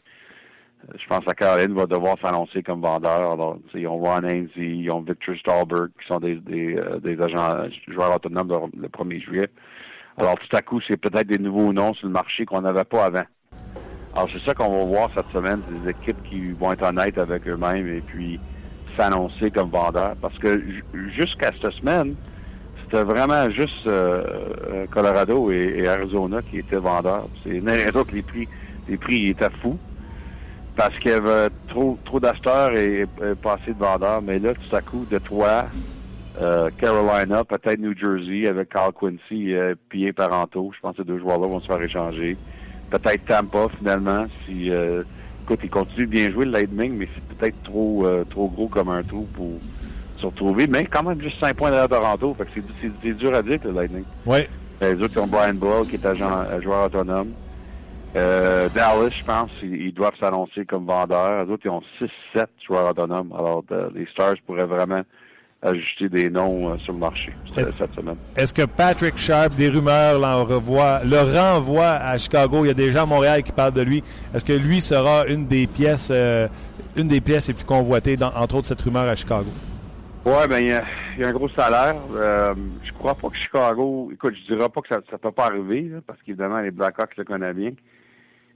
[0.94, 3.32] Je pense que Caroline va devoir s'annoncer comme vendeur.
[3.32, 7.20] Alors, ils ont Ron Hainsey, ils ont Victor Stahlberg, qui sont des, des, euh, des
[7.20, 9.48] agents joueurs autonomes le 1er juillet.
[10.16, 13.06] Alors, tout à coup, c'est peut-être des nouveaux noms sur le marché qu'on n'avait pas
[13.06, 13.24] avant.
[14.14, 17.46] Alors, c'est ça qu'on va voir cette semaine, des équipes qui vont être honnêtes avec
[17.46, 18.40] eux-mêmes et puis
[18.98, 20.16] s'annoncer comme vendeurs.
[20.20, 20.62] Parce que
[21.16, 22.14] jusqu'à cette semaine,
[22.82, 24.22] c'était vraiment juste euh,
[24.70, 27.28] euh, Colorado et, Arizona qui étaient vendeurs.
[27.42, 28.48] C'est une raison que les prix,
[28.88, 29.78] les prix étaient fous
[30.76, 33.04] parce qu'il y avait trop, trop d'acheteurs et,
[33.42, 34.22] pas assez de vendeurs.
[34.22, 35.64] Mais là, tout à coup, de toi,
[36.40, 40.70] euh, Carolina, peut-être New Jersey avec Carl Quincy euh, Pierre Parenteau.
[40.74, 42.36] Je pense que ces deux joueurs-là vont se faire échanger.
[42.90, 44.24] Peut-être Tampa, finalement.
[44.46, 45.02] Si, euh,
[45.48, 48.68] écoute, ils continuent de bien jouer le Lightning, mais c'est peut-être trop euh, trop gros
[48.68, 49.52] comme un trou pour
[50.18, 50.66] se retrouver.
[50.66, 52.34] Mais quand même, juste 5 points derrière Toronto.
[52.34, 52.60] Fait que
[53.02, 54.04] c'est dur à dire, le Lightning.
[54.26, 54.40] Oui.
[54.82, 57.32] Les autres, ont Brian Boyle, qui est agent, joueur autonome.
[58.14, 61.44] Euh, Dallas, je pense, ils, doivent s'annoncer comme vendeurs.
[61.44, 61.82] Les autres, ils ont
[62.34, 63.32] 6-7 joueurs autonomes.
[63.32, 65.02] Alors, euh, les Stars pourraient vraiment
[65.62, 68.16] ajouter des noms euh, sur le marché cette semaine.
[68.36, 72.64] Est-ce que Patrick Sharp, des rumeurs, revoit, le renvoie à Chicago?
[72.64, 74.02] Il y a des gens à Montréal qui parlent de lui.
[74.34, 76.12] Est-ce que lui sera une des pièces
[76.96, 79.50] une des pièces les plus convoitées, dans, entre autres, cette rumeur à Chicago?
[80.24, 81.96] Oui, ben il y, a un gros salaire.
[82.12, 84.10] je crois pas que Chicago.
[84.12, 87.24] Écoute, je dirais pas que ça ne peut pas arriver, parce qu'évidemment, les Blackhawks le
[87.24, 87.72] connaissent bien.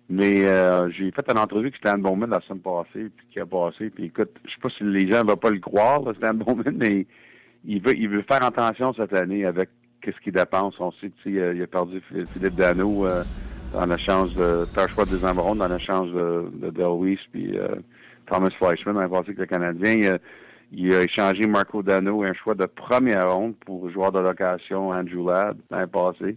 [0.09, 3.47] Mais euh, j'ai fait une entrevue avec Stan Bowman la semaine passée, puis qui a
[3.47, 3.91] passé.
[3.91, 6.35] Puis écoute, je sais pas si les gens ne vont pas le croire, là, Stan
[6.35, 7.07] Bowman, mais
[7.65, 10.75] il veut, il veut faire attention cette année avec qu'est-ce qu'il dépense.
[10.81, 13.23] On sait qu'il il a perdu Philippe Dano euh,
[13.73, 17.77] dans l'échange de Tarshwa des Ambrons, dans l'échange de, de Del puis euh,
[18.27, 19.93] Thomas Fleischman l'année passé avec le Canadien.
[19.95, 20.19] Il a,
[20.73, 25.27] il a échangé Marco Dano un choix de première ronde pour joueur de location Andrew
[25.27, 26.37] Ladd l'année passée.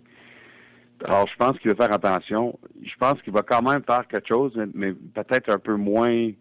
[1.03, 2.57] Alors, je pense qu'il va faire attention.
[2.83, 6.31] Je pense qu'il va quand même faire quelque chose, mais, peut-être un peu moins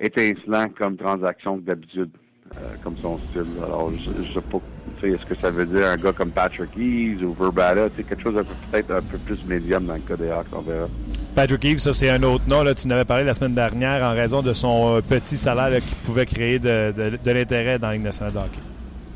[0.00, 2.10] étincelant comme transaction que d'habitude,
[2.56, 3.46] euh, comme son style.
[3.62, 4.58] Alors, je, ne sais pas,
[5.06, 8.34] est-ce que ça veut dire un gars comme Patrick Eves ou Verbata, quelque chose
[8.70, 10.88] peut-être un peu plus médium dans le cas des Hawks, on verra.
[11.34, 12.62] Patrick Eves, ça c'est un autre nom.
[12.62, 15.80] Là, tu en avais parlé la semaine dernière en raison de son euh, petit salaire
[15.80, 16.92] qui pouvait créer de,
[17.24, 18.10] l'intérêt dans la Ligue.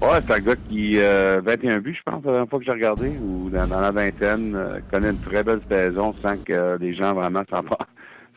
[0.03, 2.73] Ouais, c'est un gâ qui, euh, 21 buts, je pense, la dernière fois que j'ai
[2.73, 7.13] regardé, ou dans, la vingtaine, euh, connaît une très belle saison sans que les gens
[7.13, 7.63] vraiment s'en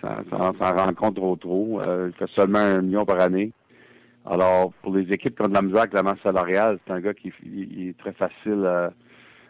[0.29, 1.79] s'en compte trop trop.
[1.79, 3.53] Euh, il fait seulement un million par année.
[4.25, 6.99] Alors, pour les équipes qui ont de la misère avec la masse salariale, c'est un
[6.99, 8.91] gars qui est très facile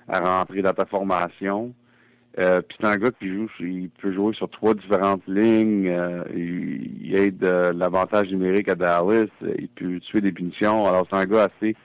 [0.07, 1.73] à, rentrer dans ta formation.
[2.39, 5.87] Euh, puis c'est un gars qui joue, il peut jouer sur trois différentes lignes.
[5.87, 9.27] Euh, il, il aide euh, l'avantage numérique à Dallas.
[9.43, 10.85] euh, Il peut tuer des punitions.
[10.85, 11.75] Alors c'est un gars assez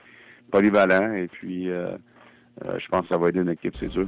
[0.49, 1.13] polyvalent.
[1.13, 1.91] Et puis euh,
[2.65, 4.05] euh, je pense que ça va aider une équipe, c'est sûr.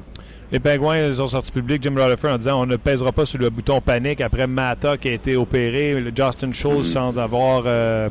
[0.51, 3.39] Les Pingouins ils ont sorti public Jim Rutherford en disant on ne pèsera pas sur
[3.39, 8.09] le bouton panique après Mata qui a été opéré, le Justin Schultz sans avoir euh,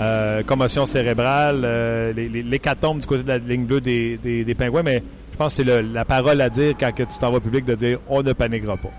[0.00, 4.44] euh, commotion cérébrale, euh, les- les- l'hécatombe du côté de la ligne bleue des, des-
[4.44, 7.30] des Pingouins, mais je pense que c'est la parole à dire quand que tu t'en
[7.30, 8.90] vas public de dire on ne paniquera pas.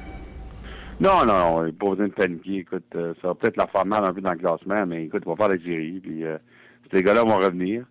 [0.99, 2.57] Non, non, non, il n'y a pas besoin de paniquer.
[2.59, 5.31] Écoute, ça va peut-être leur faire mal un peu dans le classement, mais écoute, on
[5.33, 5.99] va faire la série.
[6.01, 6.37] Puis euh,
[6.93, 7.83] ces gars-là vont revenir.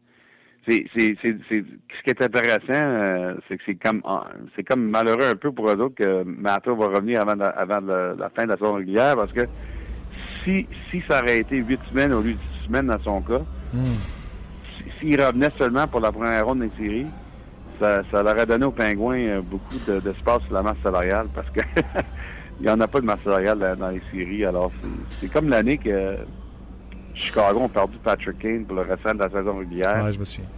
[0.67, 5.35] C'est, ce qui est intéressant, euh, c'est que c'est comme, ah, c'est comme malheureux un
[5.35, 8.57] peu pour eux autres que Mata va revenir avant, la, avant la, fin de la
[8.57, 9.49] saison régulière, parce que
[10.45, 13.43] si, si ça aurait été huit semaines au lieu de six semaines dans son cas,
[14.79, 17.13] si- s'il revenait seulement pour la première ronde des séries,
[17.81, 21.29] ça, ça leur aurait donné aux Pingouins euh, beaucoup de- d'espace sur la masse salariale
[21.35, 21.61] parce que
[22.61, 24.45] il n'y en a pas de masse salariale dans, les séries.
[24.45, 24.73] Alors,
[25.21, 26.19] c'est comme l'année que
[27.15, 30.05] Chicago ont perdu Patrick Kane pour le restant de la saison régulière.
[30.05, 30.49] Ouais, je me souviens.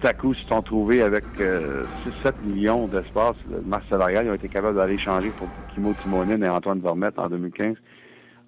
[0.00, 1.84] Tout à coup, ils se sont trouvés avec euh,
[2.24, 4.26] 6-7 millions d'espace de masse salariale.
[4.26, 7.76] Ils ont été capables d'aller changer pour Kimo Timonen et Antoine Vermette en 2015.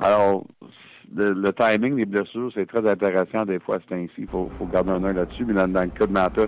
[0.00, 0.44] Alors,
[1.14, 4.12] le, le timing des blessures, c'est très intéressant des fois, c'est ainsi.
[4.18, 5.44] Il faut, faut garder un œil là-dessus.
[5.44, 6.42] Mais dans, dans le cas de Mata,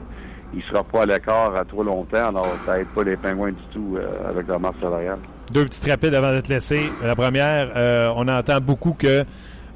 [0.55, 2.29] il sera pas à l'écart à trop longtemps.
[2.29, 5.19] Alors, ça aide pas les pingouins du tout euh, avec leur masse salariale.
[5.53, 6.91] Deux petites rapides avant d'être laissé.
[7.03, 9.25] La première, euh, on entend beaucoup que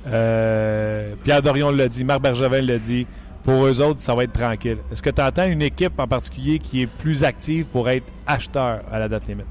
[0.07, 3.07] euh, Pierre Dorion l'a dit, Marc Bergevin l'a dit.
[3.43, 4.77] Pour eux autres, ça va être tranquille.
[4.93, 8.83] Est-ce que tu entends une équipe en particulier qui est plus active pour être acheteur
[8.93, 9.47] à la date limite?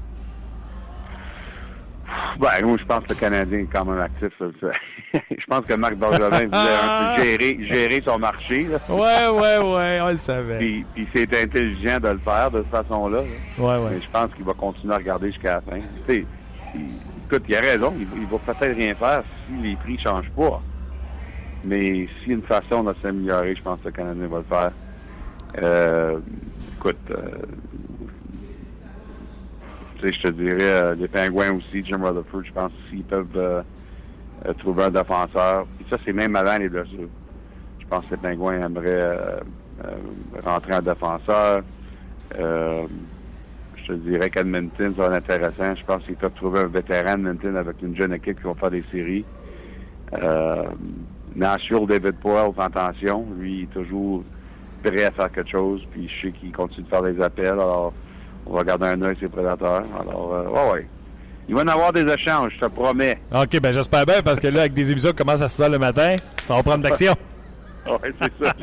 [2.38, 4.32] Ben, moi, je pense que le Canadien est quand même actif.
[4.40, 8.68] je pense que Marc Bergevin voulait un peu gérer, gérer son marché.
[8.68, 8.78] Là.
[8.88, 10.58] Ouais, ouais, ouais, on le savait.
[10.58, 13.22] Puis, puis c'est intelligent de le faire de cette façon-là.
[13.22, 13.24] là.
[13.58, 14.00] Ouais, Mais ouais.
[14.02, 15.80] je pense qu'il va continuer à regarder jusqu'à la fin.
[16.06, 16.24] Tu sais,
[17.30, 17.94] écoute, il a raison.
[17.96, 20.60] Il, il va peut-être rien faire si les prix ne changent pas.
[21.64, 24.44] Mais s'il y a une façon de s'améliorer, je pense que le Canadien va le
[24.44, 24.72] faire.
[25.62, 26.18] Euh,
[26.76, 27.28] écoute, euh,
[30.02, 33.62] je te dirais, euh, les Pingouins aussi, Jim Rutherford, je pense s'ils peuvent euh,
[34.46, 35.66] euh, trouver un défenseur.
[35.80, 37.08] Et ça, c'est même avant les blessures.
[37.78, 39.40] Je pense que les Pingouins aimeraient
[40.44, 41.62] rentrer en défenseur.
[43.82, 45.74] Je te dirais qu'Edmonton, ça va être intéressant.
[45.74, 48.70] Je pense qu'ils peuvent trouver un vétéran Edmonton avec une jeune équipe qui va faire
[48.70, 49.24] des séries.
[50.12, 50.64] Euh,
[51.34, 53.26] Nashville, David fait attention.
[53.38, 54.24] Lui, il est toujours
[54.82, 55.80] prêt à faire quelque chose.
[55.92, 57.46] Puis je sais qu'il continue de faire des appels.
[57.46, 57.92] Alors,
[58.46, 59.84] on va garder un œil sur ses prédateurs.
[60.00, 60.86] Alors, euh, ouais, ouais.
[61.48, 63.18] Il va y en avoir des échanges, je te promets.
[63.32, 65.70] OK, ben j'espère bien parce que là, avec des émissions qui commencent à 6 heures
[65.70, 66.14] le matin,
[66.46, 67.14] ça va prendre d'action.
[67.86, 68.54] Ouais, c'est ça.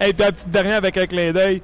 [0.00, 1.60] Et puis la petite dernière avec un clin d'œil.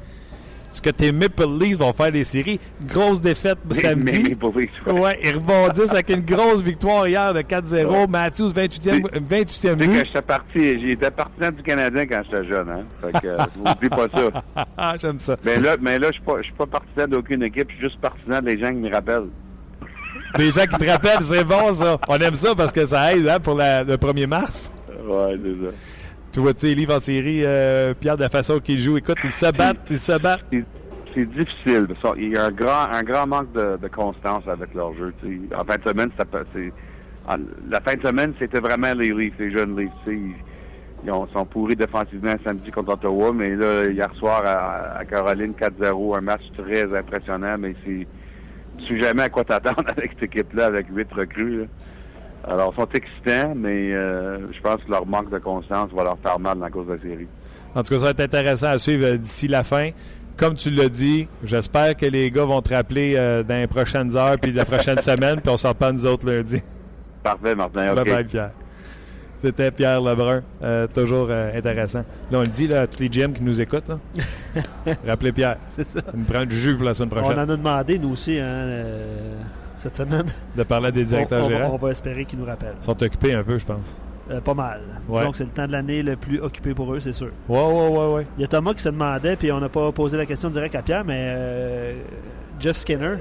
[0.75, 2.59] Est-ce que tes Maple Leafs vont faire des séries?
[2.85, 4.35] Grosse défaite samedi.
[4.41, 5.01] Vrai, ouais.
[5.01, 7.87] Ouais, ils rebondissent avec une grosse victoire hier de 4-0.
[7.87, 8.07] Ouais.
[8.09, 10.05] Matthews, 28e, 28e Tu sais que but.
[10.07, 12.81] j'étais parti, j'étais partisan du Canadien quand j'étais jeune, hein.
[13.01, 14.65] Fait que, je vous dis pas ça.
[14.77, 15.37] Ah, j'aime ça.
[15.45, 17.89] Mais là, mais là, je suis pas, je suis pas partisan d'aucune équipe, je suis
[17.89, 19.29] juste partisan des gens qui me rappellent.
[20.37, 21.99] Des gens qui te rappellent, c'est bon ça.
[22.09, 24.73] On aime ça parce que ça aide hein, pour la- le 1er mars.
[25.07, 25.73] Ouais, c'est ça.
[26.35, 28.97] Tu vois-tu les livres en série, euh, Pierre, de la façon qu'ils jouent?
[28.97, 30.45] Écoute, ils se battent, ils se battent.
[30.51, 31.87] C'est- difficile.
[32.17, 35.15] qu'il y a un grand, un grand manque de, constance avec leur jeu.
[35.23, 35.43] tu.
[35.57, 39.93] En fin de semaine, la fin de semaine, c'était vraiment les Leafs, les jeunes Leafs.
[40.05, 40.35] tu.
[41.05, 46.17] Ils, ont- sont pourris défensivement samedi contre Ottawa, mais là, hier soir à, Caroline 4-0,
[46.17, 48.09] un match très impressionnant, mais c'est
[48.79, 51.69] tu sais jamais à quoi t'attendre avec cette équipe-là, avec huit recrues.
[52.47, 56.19] Alors, ils sont excitants, mais euh, je pense que leur manque de constance va leur
[56.19, 57.27] faire mal dans la course de la série.
[57.75, 59.91] En tout cas, ça va être intéressant à suivre euh, d'ici la fin.
[60.37, 64.17] Comme tu l'as dit, j'espère que les gars vont te rappeler euh, dans les prochaines
[64.17, 66.61] heures puis la prochaine semaine, puis on s'en reparle nous autres lundi.
[67.23, 67.93] Parfait, Martin.
[67.93, 68.05] OK.
[68.05, 68.51] Bye bye, Pierre.
[69.45, 70.43] C'était Pierre Lebrun.
[70.63, 72.03] Euh, toujours euh, intéressant.
[72.31, 73.89] Là, on le dit là, à tous les GM qui nous écoutent.
[73.89, 73.99] là.
[75.07, 75.59] Rappelez Pierre.
[75.69, 76.01] C'est ça.
[76.15, 78.39] Il me prend du jus pour la semaine On prochaine en a demandé, nous aussi,
[78.39, 79.37] hein, euh,
[79.77, 80.27] cette semaine.
[80.57, 81.71] de parler à des directeurs on gérants?
[81.73, 82.75] on va espérer qu'ils nous rappellent.
[82.81, 83.95] Ils sont occupés un peu, je pense.
[84.31, 84.81] Euh, pas mal.
[85.09, 85.19] Ouais.
[85.19, 87.31] Disons que c'est le temps de l'année le plus occupé pour eux, c'est sûr.
[87.49, 88.27] Ouais, ouais, ouais, ouais.
[88.39, 90.75] Il y a Thomas qui se demandait, puis on n'a pas posé la question direct
[90.75, 91.93] à Pierre, mais euh,
[92.59, 93.17] Jeff Skinner,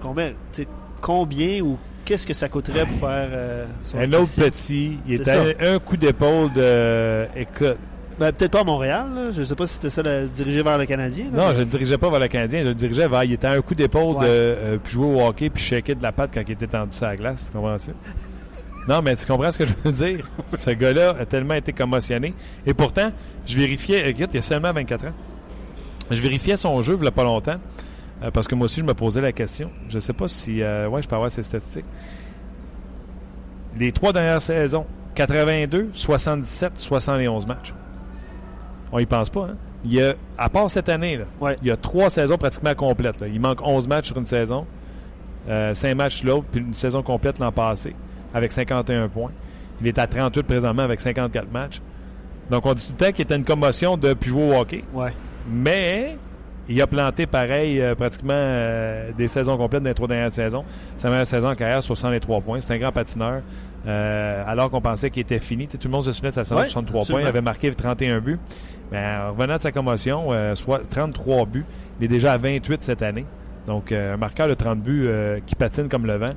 [0.00, 0.68] combien, tu sais,
[1.02, 1.76] combien ou
[2.06, 5.74] qu'est-ce que ça coûterait pour faire euh, son Un autre petit, il C'est était un,
[5.74, 7.26] un coup d'épaule de.
[7.36, 7.76] Écoute,
[8.20, 9.30] Ben, Peut-être pas à Montréal, là.
[9.30, 11.24] je sais pas si c'était ça, la- dirigé vers le Canadien.
[11.32, 13.24] là, non, mais- je ne dirigeais pas vers le Canadien, je le dirigeais vers.
[13.24, 14.26] Il était à un coup d'épaule Ouais.
[14.26, 14.28] de.
[14.30, 17.06] euh, puis jouer au hockey, puis shaker de la patte quand il était tendu sur
[17.06, 17.46] la glace.
[17.50, 17.90] Tu comprends-tu?
[18.88, 20.28] Non, mais tu comprends ce que je veux dire?
[20.48, 22.34] Ce gars-là a tellement été commotionné.
[22.66, 23.10] Et pourtant,
[23.46, 24.10] je vérifiais.
[24.10, 25.12] Écoute, il a seulement 24 ans.
[26.10, 27.58] Je vérifiais son jeu il y a pas longtemps.
[28.22, 29.70] Euh, parce que moi aussi, je me posais la question.
[29.88, 30.60] Je ne sais pas si.
[30.62, 31.84] euh, ouais, je peux avoir ces statistiques.
[33.78, 37.72] Les trois dernières saisons 82, 77, 71 matchs.
[38.92, 39.56] On y pense pas, hein?
[39.84, 41.56] Il y a, à part cette année, là, Ouais.
[41.62, 43.20] il y a trois saisons pratiquement complètes.
[43.20, 43.28] là.
[43.28, 44.66] Il manque 11 matchs sur une saison,
[45.48, 47.94] euh, 5 matchs l'autre, puis une saison complète l'an passé,
[48.34, 49.30] avec 51 points.
[49.80, 51.80] Il est à 38 présentement avec 54 matchs.
[52.50, 54.84] Donc, on dit tout le temps qu'il était une commotion de plus jouer au hockey.
[54.92, 55.12] Ouais.
[55.50, 56.16] Mais
[56.68, 60.64] il a planté pareil euh, pratiquement euh, des saisons complètes dans les trois dernières saisons.
[60.96, 62.60] Sa meilleure saison en carrière, 63 points.
[62.60, 63.42] C'est un grand patineur.
[63.86, 65.66] Euh, alors qu'on pensait qu'il était fini.
[65.66, 67.18] Tout le monde se souvenait de sa saison Ouais, de 63 absolument.
[67.20, 67.26] points.
[67.26, 68.38] Il avait marqué 31 buts.
[68.92, 71.64] Mais en revenant de sa commotion, soit 33 buts.
[71.98, 73.24] Il est déjà à 28 cette année.
[73.66, 75.08] Donc, un marqueur de 30 buts
[75.46, 76.30] qui patine comme le vent,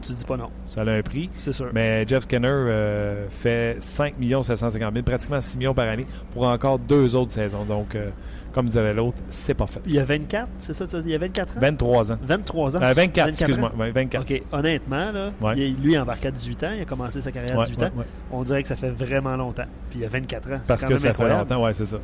[0.00, 1.28] Tu dis pas non, ça a un prix.
[1.34, 1.70] c'est sûr.
[1.74, 6.78] Mais Jeff Skinner euh, fait 5 750 000, pratiquement 6 millions par année pour encore
[6.78, 7.64] deux autres saisons.
[7.64, 8.10] Donc, euh,
[8.52, 9.80] comme disait l'autre, c'est pas fait.
[9.86, 10.84] Il y a 24, c'est ça?
[11.04, 11.60] Il y a 24 ans?
[11.60, 12.18] 23 ans.
[12.22, 12.80] 23 ans?
[12.82, 13.72] Euh, 24, 24 excuse-moi.
[13.74, 13.80] ans?
[13.80, 14.22] Ouais, 24.
[14.22, 15.54] OK, honnêtement, là, Ouais.
[15.58, 16.70] il- lui, il embarqué à 18 ans.
[16.76, 18.04] Il a commencé sa carrière à Ouais, 18 ouais, ans.
[18.30, 19.66] On dirait que ça fait vraiment longtemps.
[19.90, 20.60] Puis il a 24 ans.
[20.66, 21.46] Parce quand que même ça incroyable.
[21.48, 21.98] fait longtemps, ouais, c'est ça.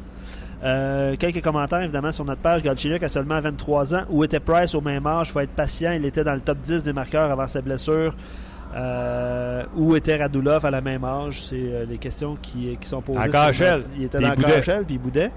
[0.65, 2.63] Euh, quelques commentaires, évidemment, sur notre page.
[2.63, 4.03] Galchenyuk a seulement 23 ans.
[4.09, 5.29] Où était Price au même âge?
[5.29, 5.93] Il faut être patient.
[5.93, 8.15] Il était dans le top 10 des marqueurs avant sa blessure.
[8.75, 11.43] Euh, où était Radulov à la même âge?
[11.45, 13.19] C'est euh, les questions qui, qui sont posées.
[13.19, 13.29] À
[13.79, 14.35] notre- Il était dans.
[14.51, 15.31] Carochel, puis il boudait.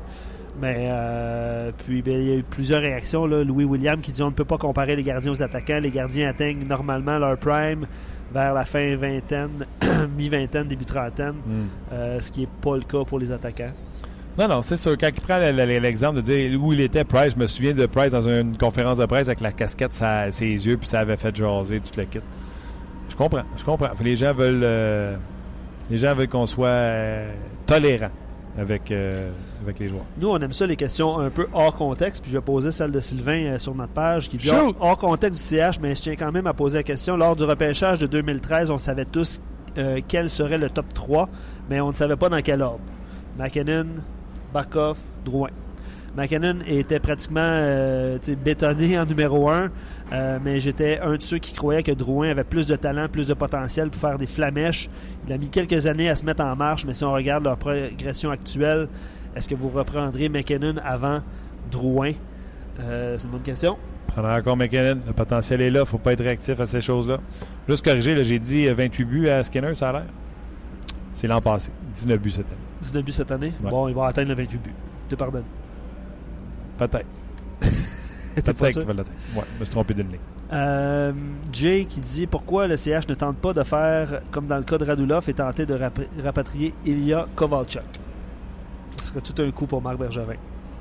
[0.59, 3.27] Mais euh, puis ben, il y a eu plusieurs réactions.
[3.27, 3.43] Là.
[3.43, 5.77] Louis William qui dit on ne peut pas comparer les gardiens aux attaquants.
[5.79, 7.85] Les gardiens atteignent normalement leur prime
[8.33, 9.65] vers la fin vingtaine,
[10.17, 11.67] mi-vingtaine, début trentaine, Hmm.
[12.19, 13.71] ce qui n'est pas le cas pour les attaquants.
[14.37, 14.95] Non, non, c'est sûr.
[14.99, 17.73] Quand il prend le- le- l'exemple de dire où il était, Price, je me souviens
[17.73, 21.17] de Price dans une conférence de presse avec la casquette ses yeux, puis ça avait
[21.17, 22.19] fait jaser toute la kit.
[23.09, 23.89] Je comprends, je comprends.
[24.03, 25.15] Les gens veulent, euh,
[25.89, 27.31] les gens veulent qu'on soit euh,
[27.65, 28.11] tolérant
[28.59, 29.31] avec, euh,
[29.63, 30.05] avec les joueurs.
[30.19, 32.21] Nous, on aime ça, les questions un peu hors contexte.
[32.21, 34.97] Puis je vais poser celle de Sylvain euh, sur notre page qui dit hors, hors
[34.99, 37.17] contexte du CH, mais je tiens quand même à poser la question.
[37.17, 39.41] Lors du repêchage de 2013, on savait tous
[39.79, 41.27] euh, quel serait le top 3,
[41.71, 42.81] mais on ne savait pas dans quel ordre.
[43.39, 43.85] McKinnon,
[44.53, 45.49] Barkov, Drouin.
[46.15, 49.69] McKinnon était pratiquement euh, bétonné en numéro 1,
[50.43, 53.35] mais j'étais un de ceux qui croyaient que Drouin avait plus de talent, plus de
[53.35, 54.89] potentiel pour faire des flamèches.
[55.27, 57.57] Il a mis quelques années à se mettre en marche, mais si on regarde leur
[57.57, 58.87] progression actuelle,
[59.35, 61.21] est-ce que vous reprendrez McKinnon avant
[61.69, 62.13] Drouin?
[62.79, 63.77] Euh, c'est une bonne question.
[64.07, 64.99] Prendra encore McKinnon.
[65.05, 65.85] Le potentiel est là.
[65.85, 67.19] faut pas être réactif à ces choses-là.
[67.69, 70.05] Juste corriger, j'ai dit euh, 28 buts à Skinner, ça a l'air.
[71.13, 71.71] C'est l'an passé.
[71.93, 72.66] 19 buts cette année.
[72.81, 73.53] 19 buts cette année.
[73.63, 73.69] Ouais.
[73.69, 74.73] Bon, il va atteindre le 28 buts.
[75.09, 75.43] Te pardonne.
[76.77, 77.05] Peut-être.
[78.35, 79.17] Peut-être qu'il va l'atteindre.
[79.35, 80.19] Ouais, je me suis trompé d'une ligne.
[80.53, 81.11] Euh,
[81.51, 84.77] Jay qui dit pourquoi le CH ne tente pas de faire comme dans le cas
[84.77, 87.81] de Radulov et tenter de rap- rapatrier Ilya Kovalchuk?
[88.97, 90.35] Ce serait tout un coup pour Marc Bergevin.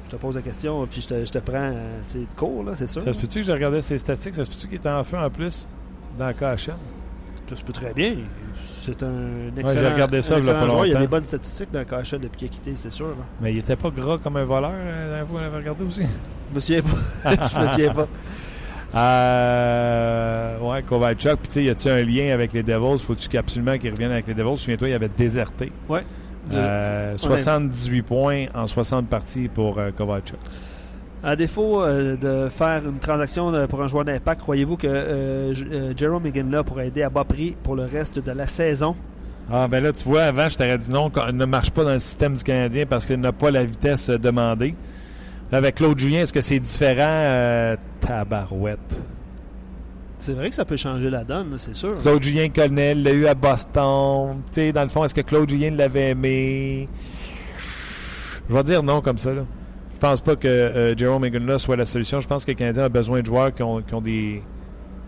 [0.07, 2.77] Je te pose la question, puis je te, je te prends euh, de cours, là,
[2.77, 3.03] c'est sûr.
[3.03, 4.37] Ça se peut-tu que j'ai regardé ses statistiques?
[4.37, 5.67] Ça se peut-tu qu'il était en feu en plus
[6.17, 6.75] dans le KHL?
[7.49, 8.15] Ça se peut très bien.
[8.65, 10.87] C'est un excellent, j'ai regardé ça, un il y a excellent pas joueur.
[10.87, 13.07] Il y a des bonnes statistiques dans le KHL depuis qu'il a quitté, c'est sûr.
[13.09, 13.15] là.
[13.41, 16.03] Mais il était pas gras comme un voleur, euh, la on l'avait regardé aussi.
[16.51, 17.31] Je me souviens pas.
[17.55, 18.09] je me souviens pas.
[18.97, 21.37] Euh, ouais, Kovalchuk.
[21.41, 22.99] Puis, tu sais, y a-tu un lien avec les Devils?
[23.03, 24.59] Faut-tu absolument qu'il revienne avec les Devils?
[24.59, 25.73] Souviens-toi, il avait déserté.
[25.89, 26.03] Ouais.
[26.53, 30.39] Euh, Je- 78 points en 60 parties pour euh, Kovalchuk.
[31.27, 35.53] À défaut euh, de faire une transaction de- pour un joueur d'impact, croyez-vous que euh,
[35.73, 38.95] euh, Jerome McGinley pourrait aider à bas prix pour le reste de la saison?
[39.53, 41.99] Ah, ben là, tu vois, avant, je t'aurais dit non, ne marche pas dans le
[41.99, 44.77] système du Canadien parce qu'il n'a pas la vitesse euh, demandée.
[45.51, 47.03] Là, avec Claude Julien, est-ce que c'est différent?
[47.09, 48.79] Euh, tabarouette.
[50.21, 51.99] C'est vrai que ça peut changer la donne, c'est sûr.
[51.99, 54.37] Claude Julien connaît, l'a eu à Boston.
[54.53, 56.89] Tu sais, dans le fond, est-ce que Claude Julien l'avait aimé?
[58.49, 59.33] Je vais dire non comme ça.
[59.35, 59.43] Là.
[59.97, 62.21] Je pense pas que euh, Jerome McGinley soit la solution.
[62.21, 64.43] Je pense que le Canadien a besoin de joueurs qui ont, qui ont des,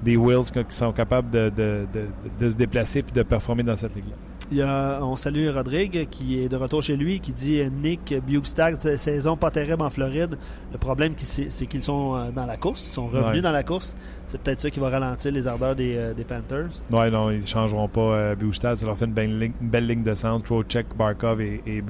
[0.03, 2.09] des wheels, qui sont capables de, de- de-
[2.45, 4.14] de se déplacer et de performer dans cette ligue-là.
[4.51, 7.68] Il y a, on salue Rodrigue qui est de retour chez lui, qui dit euh,
[7.68, 10.39] Nick Bugstad, sa- saison pas terrible en Floride.
[10.72, 13.41] Le problème, c'est qu'ils sont euh, dans la course, ils sont revenus Ouais.
[13.43, 13.95] dans la course.
[14.26, 16.68] C'est peut-être ça qui va ralentir les ardeurs des, des Panthers.
[16.91, 18.78] Ouais, non, ils ne changeront pas euh, Bustad.
[18.78, 20.45] Ça leur fait une belle ligne, une belle ligne de centre.
[20.47, 21.82] Trocheck, Barkov et, et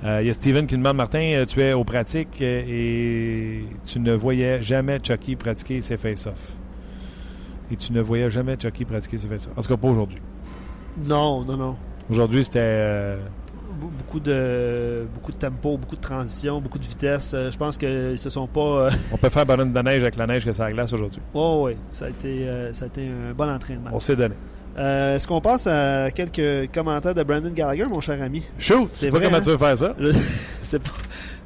[0.00, 0.08] Bustad.
[0.10, 3.64] Euh, Il y a Steven qui demande Martin, euh, tu es aux pratiques euh, et
[3.86, 6.52] tu ne voyais jamais Chucky pratiquer ses face-off.
[7.70, 9.52] Et tu ne voyais jamais Chucky pratiquer ses face-off.
[9.56, 10.20] En tout cas, pas aujourd'hui.
[11.04, 11.76] Non, non, non.
[12.10, 12.58] Aujourd'hui, c'était.
[12.62, 13.16] euh,
[13.80, 17.36] Be- Beaucoup de, beaucoup de tempo, beaucoup de transition, beaucoup de vitesse.
[17.38, 18.88] Je pense qu'ils se sont pas.
[19.12, 21.20] on peut faire bonhomme de neige avec la neige que ça glace aujourd'hui.
[21.34, 23.90] Oh oui, ça a été, ça a été un bon entraînement.
[23.92, 24.34] On s'est donné.
[24.78, 28.44] Euh, Est-ce qu'on passe à quelques commentaires de Brandon Gallagher, mon cher ami?
[28.58, 28.88] Shoot!
[28.92, 29.42] C'est pas vrai, comment hein?
[29.42, 29.94] tu veux faire ça?
[29.98, 30.12] Je
[30.62, 30.90] sais pas.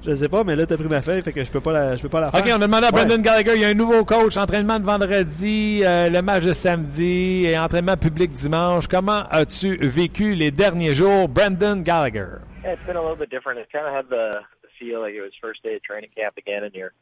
[0.04, 1.94] Je sais pas, mais là, t'as pris ma feuille, fait que je peux pas la,
[1.96, 2.40] je peux pas la faire.
[2.40, 3.04] OK, on a demandé à Ouais.
[3.04, 6.52] Brendan Gallagher, il y a un nouveau coach, entraînement de vendredi, euh, le match de
[6.52, 8.88] samedi et entraînement public dimanche.
[8.88, 12.38] Comment as-tu vécu les derniers jours, Brendan Gallagher?
[12.64, 13.60] Yeah, it's been a little bit different.
[13.60, 16.34] It kind of had the, the feel like it was first day of training camp
[16.36, 16.92] again, and you're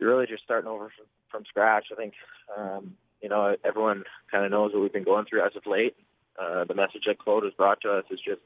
[0.00, 1.86] you're really just starting over from, from scratch.
[1.92, 2.14] I think
[2.56, 2.94] um,
[3.24, 5.96] you know everyone kind of knows what we've been going through as of late.
[6.38, 8.42] Uh, the message that Claude has brought to us is just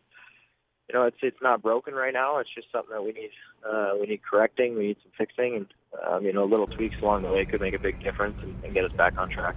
[0.88, 2.38] you know it's it's not broken right now.
[2.38, 3.30] It's just something that we need
[3.68, 4.78] uh, we need correcting.
[4.78, 5.66] We need some fixing, and
[6.06, 8.72] um, you know little tweaks along the way could make a big difference and, and
[8.72, 9.56] get us back on track.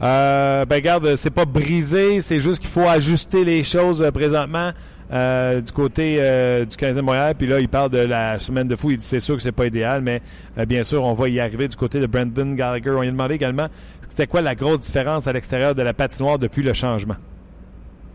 [0.00, 4.70] Euh, ben regarde, c'est pas brisé, c'est juste qu'il faut ajuster les choses euh, présentement
[5.12, 7.34] euh, du côté euh, du 15e Montréal.
[7.36, 8.90] Puis là, il parle de la semaine de fou.
[8.90, 10.20] Il dit c'est sûr que c'est pas idéal, mais
[10.58, 12.90] euh, bien sûr, on va y arriver du côté de Brendan Gallagher.
[12.90, 13.66] On lui a demandé également
[14.08, 17.16] c'était quoi la grosse différence à l'extérieur de la patinoire depuis le changement?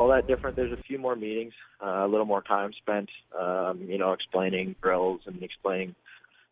[0.03, 0.55] all that different.
[0.55, 4.75] There's a few more meetings, uh, a little more time spent, um, you know, explaining
[4.81, 5.95] drills and explaining,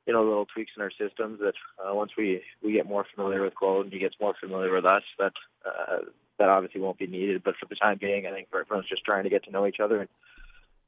[0.06, 1.40] you know, little tweaks in our systems.
[1.40, 4.74] That uh, once we we get more familiar with Claude and he gets more familiar
[4.74, 5.34] with us, that
[5.66, 5.98] uh,
[6.40, 7.44] that obviously won't be needed.
[7.44, 9.80] But for the time being, I think everyone's just trying to get to know each
[9.80, 10.10] other and.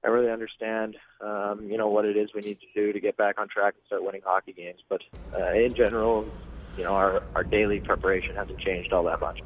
[0.04, 3.16] I really understand, um, you know, what it is we need to do to get
[3.16, 4.80] back on track and start winning hockey games.
[4.90, 5.02] But
[5.34, 6.28] uh, in general,
[6.78, 9.40] you know, our, our daily preparation hasn't changed all that much.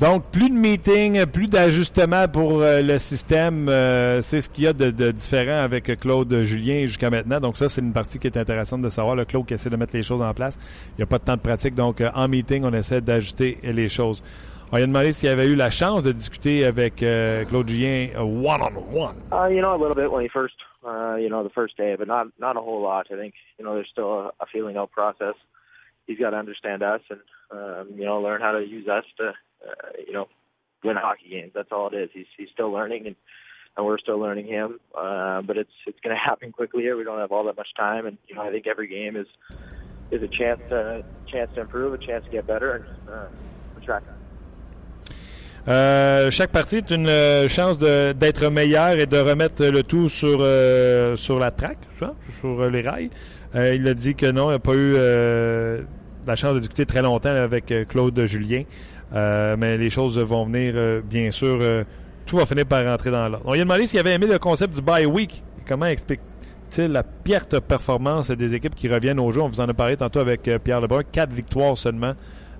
[0.00, 3.68] Donc, plus de meetings, plus d'ajustements pour euh, le système.
[3.68, 7.38] euh, c'est ce qu'il y a de, de différent avec Claude Julien jusqu'à maintenant.
[7.38, 9.14] Donc, ça, c'est une partie qui est intéressante de savoir.
[9.14, 10.58] Le Claude qui essaie de mettre les choses en place.
[10.92, 11.74] Il n'y a pas de temps de pratique.
[11.74, 14.22] Donc, euh, en meeting, on essaie d'ajuster les choses.
[14.72, 18.08] On lui a demandé s'il avait eu la chance de discuter avec euh, Claude Julien
[18.16, 19.16] one-on-one.
[19.30, 21.94] Uh, you know, a little bit when he first, uh, you know, the first day,
[21.98, 23.04] but not not a whole lot.
[23.12, 25.34] I think, you know, there's still a, a feeling out process.
[26.06, 27.20] He's got to understand us and,
[27.50, 29.34] um, you know, learn how to use us to,
[29.66, 30.28] uh, you know,
[30.84, 31.52] win hockey games.
[31.54, 32.10] That's all it is.
[32.12, 33.16] He's he's still learning and.
[33.76, 36.96] And we're still learning him, uh, but it's it's going to happen quickly here.
[36.96, 39.28] We don't have all that much time, and you know I think every game is
[40.10, 43.26] is a chance to chance to improve, a chance to get better, and uh,
[43.76, 44.08] we're tracking.
[45.68, 50.38] Euh, chaque partie est une euh, chance d'être meilleur et de remettre le tout sur,
[50.40, 51.78] euh, sur la track,
[52.38, 53.10] sur euh, les rails.
[53.54, 54.94] Euh, il a dit que non, il n'a pas eu
[56.26, 58.62] la chance de discuter très longtemps avec Claude Julien.
[59.12, 61.58] Euh, mais les choses vont venir, euh, bien sûr.
[61.60, 61.84] euh,
[62.26, 63.44] tout va finir par rentrer dans l'ordre.
[63.44, 65.42] On lui a demandé s'il avait aimé le concept du bye week.
[65.66, 69.40] Comment explique-t-il la de performance des équipes qui reviennent au jeu?
[69.40, 71.02] On vous en a parlé tantôt avec euh, Pierre Lebrun.
[71.02, 72.12] Quatre victoires seulement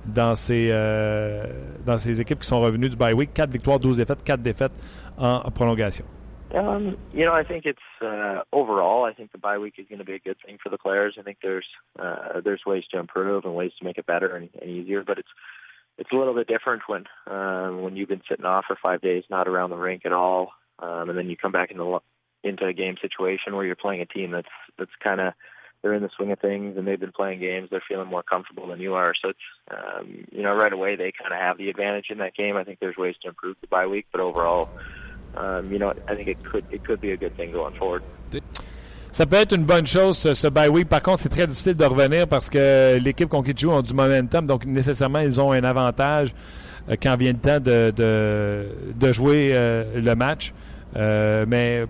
[0.05, 1.45] dans ces, euh,
[1.87, 3.33] dans ces équipes qui sont revenues du bye week.
[3.33, 4.73] 4 victoires, 12 défaites, 4 défaites
[5.19, 6.05] en prolongation.
[6.53, 9.05] Um, you know, I think it's uh, overall.
[9.05, 11.15] I think the bye week is going to be a good thing for the players.
[11.17, 11.67] I think there's
[12.01, 15.19] uh, there's ways to improve and ways to make it better and, and easier, but
[15.19, 15.29] it's
[16.01, 19.23] it's a little bit different when um, when you've been sitting off for five days,
[19.31, 22.01] not around the rink at all, um, and then you come back into
[22.43, 24.49] into a game situation where you're playing a team that's
[24.79, 25.35] that's kind of
[25.83, 27.69] they're in the swing of things and they've been playing games.
[27.71, 29.39] They're feeling more comfortable than you are, so it's
[29.71, 32.57] um, you know right away they kind of have the advantage in that game.
[32.57, 34.71] I think there's ways to improve the bye week, but overall.
[35.37, 38.03] Um, you know, I think it could it could be a good thing going forward.
[39.21, 40.89] Ça peut être une bonne chose, ce, ce bye week.
[40.89, 43.83] Par contre, c'est très difficile de revenir parce que l'équipe contre qui tu joues ont
[43.83, 44.47] du momentum.
[44.47, 46.33] Donc, nécessairement, ils ont un avantage
[46.89, 50.55] euh, quand vient le temps de, jouer euh, le match.
[50.97, 51.85] Euh, mais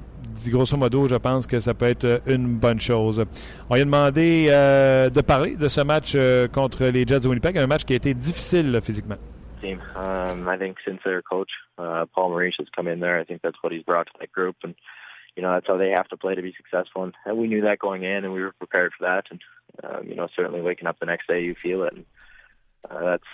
[0.49, 3.25] grosso modo, je pense que ça peut être une bonne chose.
[3.69, 6.17] On lui a demandé de parler de ce match
[6.53, 9.19] contre les Jets de Winnipeg, un match qui a été difficile physiquement.
[9.61, 9.81] team.
[9.95, 13.43] Um, I think since their coach uh, Paul Maurice has come in there, I think
[13.43, 14.57] that's what he's brought to that group,
[15.37, 17.05] you know that's how they have to play to be successful.
[17.05, 19.25] And, we knew that going in, and we were prepared for that.
[19.31, 19.41] And
[19.85, 22.05] um, you know, certainly waking up the next day, you feel it, and
[22.91, 23.25] uh, that's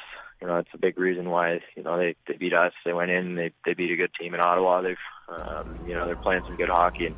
[0.41, 2.73] you know that's a big reason why you know they they beat us.
[2.85, 4.83] They went in, they they beat a good team in Ottawa.
[4.83, 4.97] They've
[5.29, 7.17] um, you know they're playing some good hockey, and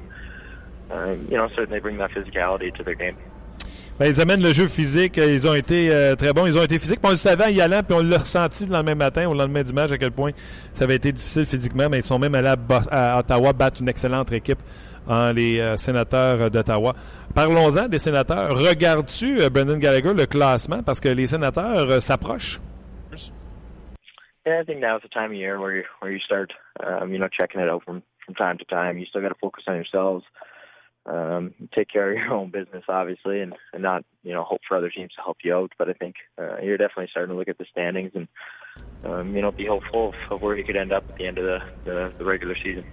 [0.90, 3.16] uh, you know certainly bring that physicality to their game.
[3.99, 5.16] Ben, ils amènent le jeu physique.
[5.16, 6.46] Ils ont été euh, très bons.
[6.46, 7.01] Ils ont été physiques.
[7.03, 9.62] On le savait en y allant, puis on l'a ressenti le lendemain matin, au lendemain
[9.62, 10.30] du match, à quel point
[10.72, 11.88] ça avait été difficile physiquement.
[11.90, 12.55] Mais ils sont même allés
[12.92, 14.61] à, Ottawa battre une excellente équipe,
[15.09, 16.94] en les euh, sénateurs d'Ottawa.
[17.34, 18.57] Parlons-en des sénateurs.
[18.57, 20.84] Regardes-tu, euh, Brendan Gallagher, le classement?
[20.84, 22.61] Parce que les sénateurs euh, s'approchent.
[24.46, 27.28] Yeah, I think the time of year where you where you start, um, you know,
[27.28, 28.96] checking it out from from time to time.
[28.96, 29.32] You still got
[31.09, 34.76] um, take care of your own business, obviously, and, and not you know hope for
[34.76, 35.72] other teams to help you out.
[35.78, 38.28] But I think uh, you're definitely starting to look at the standings and
[39.04, 41.38] um, you know be hopeful of, of where you could end up at the end
[41.38, 42.84] of the the, the regular season.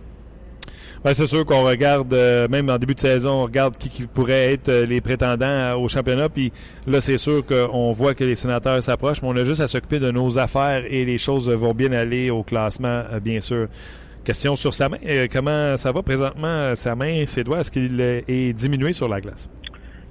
[1.03, 4.07] Ben, c'est sûr qu'on regarde, euh, même en début de saison, on regarde qui, qui
[4.07, 6.29] pourrait être euh, les prétendants euh, au championnat.
[6.29, 6.51] Puis
[6.87, 9.99] là, c'est sûr qu'on voit que les sénateurs s'approchent, mais on a juste à s'occuper
[9.99, 13.67] de nos affaires et les choses vont bien aller au classement, euh, bien sûr.
[14.25, 14.97] Question sur sa main.
[15.05, 17.59] Euh, comment ça va présentement, sa main, ses doigts?
[17.59, 19.47] Est-ce qu'il est diminué sur la glace?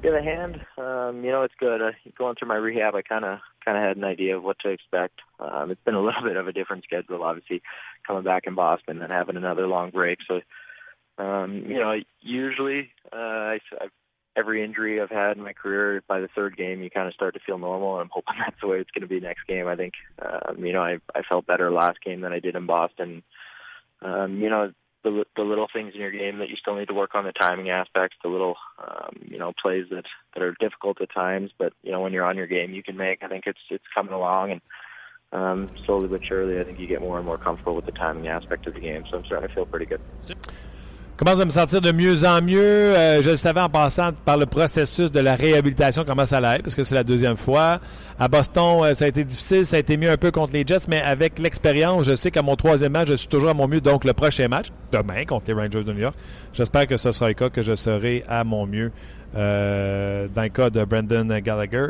[0.04, 1.80] Yeah, the hand, um, you know, it's good.
[1.80, 4.58] Uh, going through my rehab, I kind of kind of had an idea of what
[4.60, 5.20] to expect.
[5.40, 7.62] Um, it's been a little bit of a different schedule, obviously,
[8.06, 10.18] coming back in Boston and having another long break.
[10.28, 10.42] So,
[11.16, 13.16] um, you know, usually uh,
[13.56, 13.90] I, I've
[14.36, 17.34] every injury I've had in my career, by the third game, you kind of start
[17.34, 17.94] to feel normal.
[17.94, 19.66] And I'm hoping that's the way it's going to be next game.
[19.66, 22.66] I think, um, you know, I, I felt better last game than I did in
[22.66, 23.22] Boston.
[24.04, 24.70] Um, you know,
[25.02, 27.32] the the little things in your game that you still need to work on the
[27.32, 31.72] timing aspects, the little um, you know plays that that are difficult at times, but
[31.82, 33.22] you know when you're on your game, you can make.
[33.22, 34.60] I think it's it's coming along, and
[35.32, 38.28] um, slowly but surely, I think you get more and more comfortable with the timing
[38.28, 39.04] aspect of the game.
[39.10, 40.00] So I'm starting to feel pretty good.
[41.24, 42.60] Commence à me sentir de mieux en mieux.
[42.60, 46.58] Euh, je le savais en passant par le processus de la réhabilitation, comment ça allait,
[46.58, 47.80] parce que c'est la deuxième fois.
[48.18, 50.66] À Boston, euh, ça a été difficile, ça a été mieux un peu contre les
[50.66, 53.66] Jets, mais avec l'expérience, je sais qu'à mon troisième match, je suis toujours à mon
[53.66, 53.80] mieux.
[53.80, 56.14] Donc, le prochain match, demain, contre les Rangers de New York,
[56.52, 58.92] j'espère que ce sera le cas, que je serai à mon mieux
[59.34, 61.86] euh, dans le cas de Brandon Gallagher.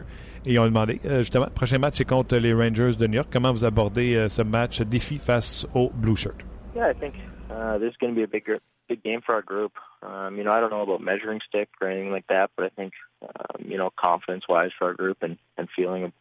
[0.47, 3.31] Et ils ont demandé, justement, prochain match, c'est contre les Rangers de New York.
[3.33, 6.45] Comment vous abordez ce match défi face aux Blue Shirts?
[6.77, 7.15] Yeah, I think
[7.51, 8.45] uh, there's going be a big
[8.89, 9.73] big game for our group.
[10.03, 12.69] Um, you know, I don't know about measuring stick or anything like that, but I
[12.69, 16.13] think, um, you know, confidence-wise for our group and, and feeling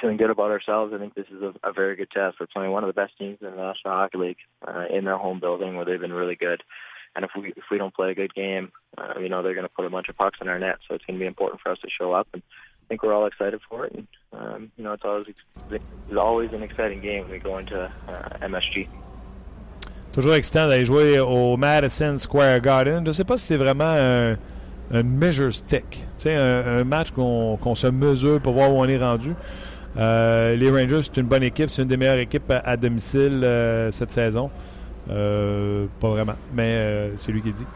[0.00, 2.38] feeling good about ourselves, I think this is a, a very good test.
[2.40, 5.18] We're playing one of the best teams in the National Hockey League uh, in their
[5.18, 6.62] home building, where they've been really good.
[7.14, 9.66] And if we if we don't play a good game, uh, you know, they're going
[9.66, 10.78] to put a bunch of pucks in our net.
[10.88, 12.28] So it's going to be important for us to show up.
[12.32, 12.42] And
[12.84, 13.94] I think we're all excited for it.
[13.94, 15.26] And um, you know, it's always
[15.70, 18.88] it's always an exciting game when we go into uh, MSG.
[20.12, 23.00] Toujours excitant d'aller jouer au Madison Square Garden.
[23.02, 26.04] Je ne sais pas si c'est vraiment un, measure stick.
[26.26, 29.34] Un, un match qu'on qu se mesure pour voir où on est rendu.
[29.96, 31.70] Euh, les Rangers, c'est une bonne équipe.
[31.70, 34.50] C'est une des meilleures équipes à, domicile euh, cette saison.
[35.10, 37.66] Euh, pas vraiment, mais c'est lui qui dit.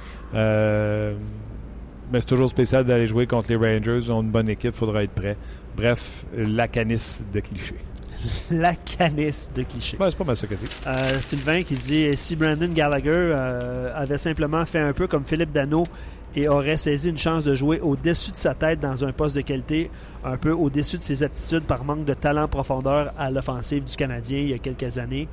[2.12, 3.98] Mais c'est toujours spécial d'aller jouer contre les Rangers.
[4.02, 5.36] Ils ont une bonne équipe, il faudra être prêt.
[5.76, 7.74] Bref, la canisse de clichés.
[8.50, 9.96] la canisse de clichés.
[9.96, 10.66] Ben, c'est pas mal ça que dit.
[10.86, 15.52] Euh, Sylvain qui dit si Brandon Gallagher euh, avait simplement fait un peu comme Philippe
[15.52, 15.84] Dano
[16.34, 19.40] et aurait saisi une chance de jouer au-dessus de sa tête dans un poste de
[19.40, 19.90] qualité,
[20.22, 24.38] un peu au-dessus de ses aptitudes par manque de talent profondeur à l'offensive du Canadien
[24.38, 25.28] il y a quelques années.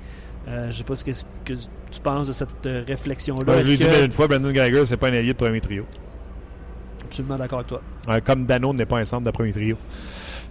[0.47, 1.11] Euh, je sais pas ce que,
[1.45, 3.43] que, tu penses de cette euh, réflexion-là.
[3.45, 4.05] Ben, je l'ai dit que...
[4.05, 5.85] une fois, Brandon Gallagher, c'est pas un allié de premier trio.
[7.03, 8.21] Absolument d'accord avec toi.
[8.21, 9.77] Comme Dano n'est pas un centre de premier trio.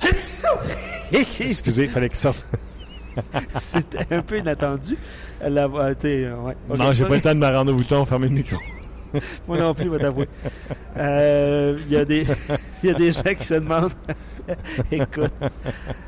[1.40, 2.46] Excusez, il fallait qu'il sorte.
[3.60, 4.96] C'était un peu inattendu.
[5.46, 6.56] La, euh, ouais.
[6.70, 6.78] okay.
[6.78, 8.56] Non, j'ai pas le temps de me rendre au bouton, fermer le micro.
[9.48, 10.28] Moi non plus, je vais t'avouer.
[10.96, 12.26] Il euh, y, a des,
[12.84, 13.92] y a des gens qui se demandent.
[14.92, 15.32] Écoute,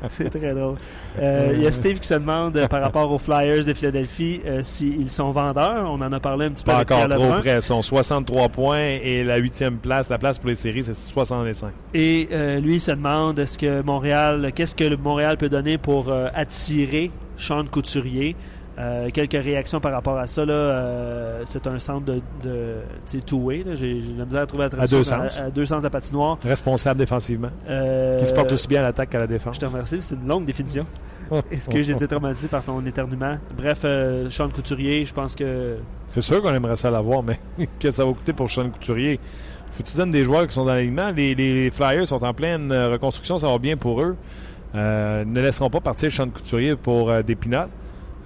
[0.09, 0.75] c'est très drôle.
[1.17, 4.41] Il euh, y a Steve qui se demande euh, par rapport aux Flyers de Philadelphie
[4.45, 5.89] euh, s'ils sont vendeurs.
[5.89, 7.55] On en a parlé un petit peu Pas avec encore Pierre trop près.
[7.57, 11.71] Ils sont 63 points et la huitième place, la place pour les séries, c'est 65.
[11.93, 12.27] Et
[12.61, 17.65] lui il se demande est-ce que Montréal, qu'est-ce que Montréal peut donner pour attirer Sean
[17.65, 18.35] Couturier?
[18.77, 20.45] Euh, quelques réactions par rapport à ça.
[20.45, 23.63] Là, euh, c'est un centre de, de two-way.
[23.75, 24.97] J'ai j'ai de la misère à trouver la traduction.
[24.97, 25.39] deux sens.
[25.39, 26.37] À, à deux sens de la patinoire.
[26.43, 27.47] Responsable défensivement.
[27.69, 29.55] Euh, Qui se porte aussi bien à l'attaque qu'à la défense.
[29.55, 29.97] Je te remercie.
[30.01, 30.85] C'est une longue définition.
[31.49, 33.37] Est-ce que j'ai été traumatisé par ton éternuement?
[33.57, 33.83] Bref,
[34.29, 35.77] Sean Couturier, je pense que...
[36.09, 37.39] C'est sûr qu'on aimerait ça l'avoir, mais
[37.79, 39.19] que ça va coûter pour Sean Couturier?
[39.71, 41.09] Faut que tu donnes des joueurs qui sont dans l'alignement.
[41.09, 44.15] Les, les Flyers sont en pleine reconstruction, ça va bien pour eux.
[44.75, 47.71] Ne laisseront pas partir Sean Couturier pour des pinottes.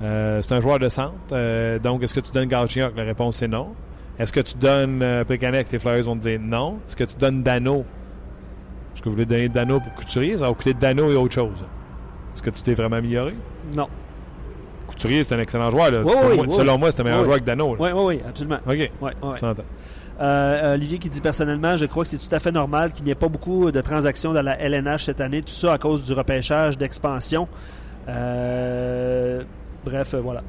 [0.02, 1.14] Euh, c'est un joueur de centre.
[1.34, 2.96] Euh, donc, est-ce que tu donnes Galchenyuk?
[2.96, 3.70] La réponse, c'est non.
[4.18, 5.72] Est-ce que tu donnes euh, Plekanec?
[5.72, 6.78] Les Flyers vont te dire non.
[6.88, 7.86] Est-ce que tu donnes Dano?
[8.94, 10.38] Est-ce que vous voulez donner Dano pour Couturier?
[10.38, 11.58] Ça va coûter Dano et autre chose.
[12.34, 13.34] Est-ce que tu t'es vraiment amélioré?
[13.76, 13.88] Non.
[14.88, 15.92] Couturier, c'est un excellent joueur.
[15.92, 16.00] Là.
[16.04, 17.76] Oui, Pour oui, moi- oui, selon moi, c'est un meilleur joueur que Dano.
[17.76, 17.82] là.
[17.82, 18.58] Oui, oui, oui, absolument.
[18.68, 18.92] OK.
[19.40, 19.64] S'entend.
[20.22, 23.12] Euh, Olivier qui dit personnellement, je crois que c'est tout à fait normal qu'il n'y
[23.12, 26.12] ait pas beaucoup de transactions dans la LNH cette année, tout ça à cause du
[26.12, 27.48] repêchage d'expansion.
[28.10, 29.44] Euh,
[29.86, 30.42] bref, euh, voilà.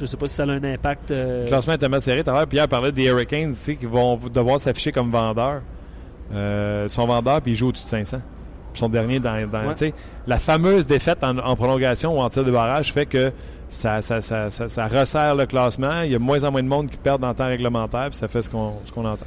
[0.00, 1.10] Je sais pas si ça a un impact.
[1.12, 2.24] euh, Le classement est tellement serré.
[2.24, 5.62] Tout à l'heure, Pierre parlait des Hurricanes tu sais, qui vont devoir s'afficher comme vendeurs.
[6.32, 8.18] Euh, ils sont vendeurs puis ils jouent au-dessus de 500.
[8.74, 9.40] Ils sont derniers dans.
[9.46, 9.94] dans- Ouais.
[10.26, 13.30] La fameuse défaite en, en prolongation ou en tir de barrage fait que
[13.68, 16.02] ça, ça, ça, ça, ça resserre le classement.
[16.02, 18.16] Il y a de moins en moins de monde qui perdent en temps réglementaire puis
[18.18, 19.18] ça fait ce qu'on entend.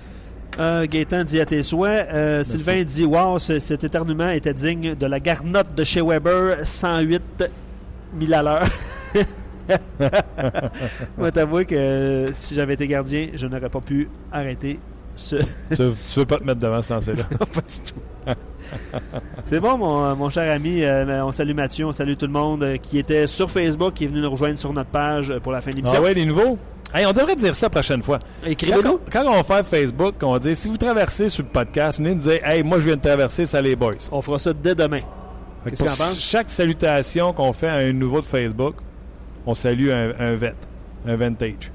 [0.60, 2.10] Euh, Gaétan dit à tes souhaits.
[2.14, 6.58] Euh, Sylvain dit Wow, ce- cet éternuement était digne de la garnotte de chez Weber,
[6.66, 7.46] 108
[8.20, 8.64] 000 à l'heure.
[11.18, 14.80] Moi, t'avouer que euh, si j'avais été gardien, je n'aurais pas pu arrêter
[15.16, 17.24] Ce- tu, tu veux pas te mettre devant ce lancer-là?
[17.40, 18.36] pas du tout.
[19.44, 20.84] C'est bon, mon, mon cher ami.
[20.84, 24.04] euh, on salue Mathieu, on salue tout le monde euh, qui était sur Facebook, qui
[24.06, 26.00] est venu nous rejoindre sur notre page euh, pour la fin de l'émission.
[26.02, 26.58] Ah ouais, les nouveaux?
[26.94, 28.20] Hey, on devrait dire ça la prochaine fois.
[28.44, 29.00] Quand, Écrivez-nous.
[29.12, 32.16] quand on va faire Facebook, on va dire si vous traversez sur le podcast, venez
[32.16, 33.96] nous dire Hey, moi je viens de traverser, ça les boys.
[34.12, 35.02] On fera ça dès demain.
[35.64, 38.76] Que Qu'est-ce chaque salutation qu'on fait à un nouveau de Facebook,
[39.46, 40.56] on salue un, un vet,
[41.06, 41.72] un vintage.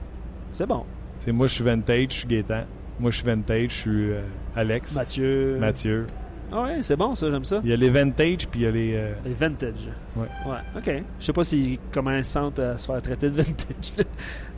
[0.53, 0.85] C'est bon.
[1.25, 2.63] C'est moi je suis vintage, je suis Gaétan.
[3.01, 4.21] Moi je suis vintage, je suis euh,
[4.57, 4.95] Alex.
[4.95, 5.57] Mathieu.
[5.59, 6.07] Mathieu.
[6.55, 7.61] Ah ouais, c'est bon ça, j'aime ça.
[7.65, 8.93] Il y a les vintage puis il y a les.
[8.95, 9.89] euh, Les vintage.
[10.17, 10.27] Ouais.
[10.47, 11.03] Ouais, ok.
[11.19, 14.05] Je sais pas si comment ils se sentent à se faire traiter de vintage.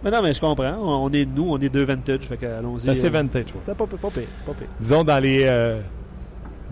[0.03, 0.75] mais non, mais je comprends.
[0.81, 2.23] On est nous, on est deux vintage.
[2.23, 2.97] Fait que allons-y.
[2.97, 3.45] c'est euh, vintage.
[3.47, 3.61] ouais.
[3.65, 4.67] C'est pas pas pire, pas pire.
[4.81, 5.43] Disons dans les.
[5.45, 5.81] euh,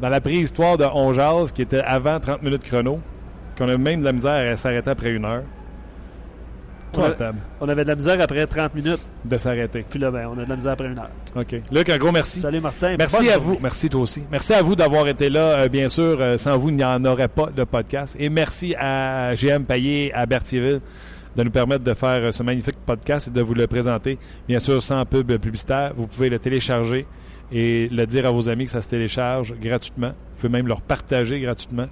[0.01, 3.01] dans la préhistoire de On Jase, qui était avant 30 minutes chrono,
[3.57, 5.43] qu'on a même de la misère à s'arrêter après une heure.
[7.61, 9.01] On avait de la misère après 30 minutes.
[9.25, 9.85] de s'arrêter.
[9.89, 11.11] Puis là, ben, on a de la misère après une heure.
[11.37, 11.57] OK.
[11.71, 12.41] Luc, un gros merci.
[12.41, 12.97] Salut Martin.
[12.99, 13.59] Merci à vous.
[13.63, 14.23] Merci toi aussi.
[14.31, 15.61] Merci à vous d'avoir été là.
[15.61, 18.17] Euh, bien sûr, euh, sans vous, il n'y en aurait pas de podcast.
[18.19, 20.81] Et merci à GM Payet à Berthierville
[21.35, 24.19] de nous permettre de faire euh, ce magnifique podcast et de vous le présenter.
[24.47, 25.93] Bien sûr, sans pub publicitaire.
[25.97, 27.07] Vous pouvez le télécharger
[27.53, 30.09] et le dire à vos amis que ça se télécharge gratuitement.
[30.09, 31.87] Vous pouvez même leur partager gratuitement.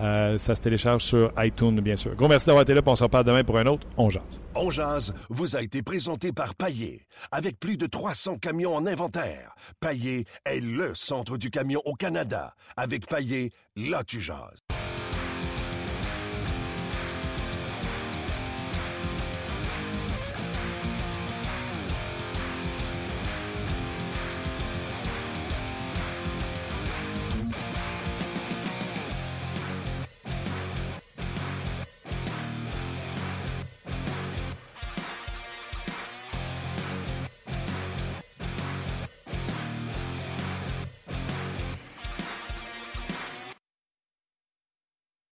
[0.00, 2.14] Euh, ça se télécharge sur iTunes, bien sûr.
[2.16, 2.80] Gros merci d'avoir été là.
[2.84, 3.86] On se reparle demain pour un autre.
[3.96, 4.40] On jase.
[4.54, 7.06] On jase vous a été présenté par Paillé.
[7.30, 12.54] Avec plus de 300 camions en inventaire, Paillé est le centre du camion au Canada.
[12.76, 14.64] Avec Paillé, là tu jases.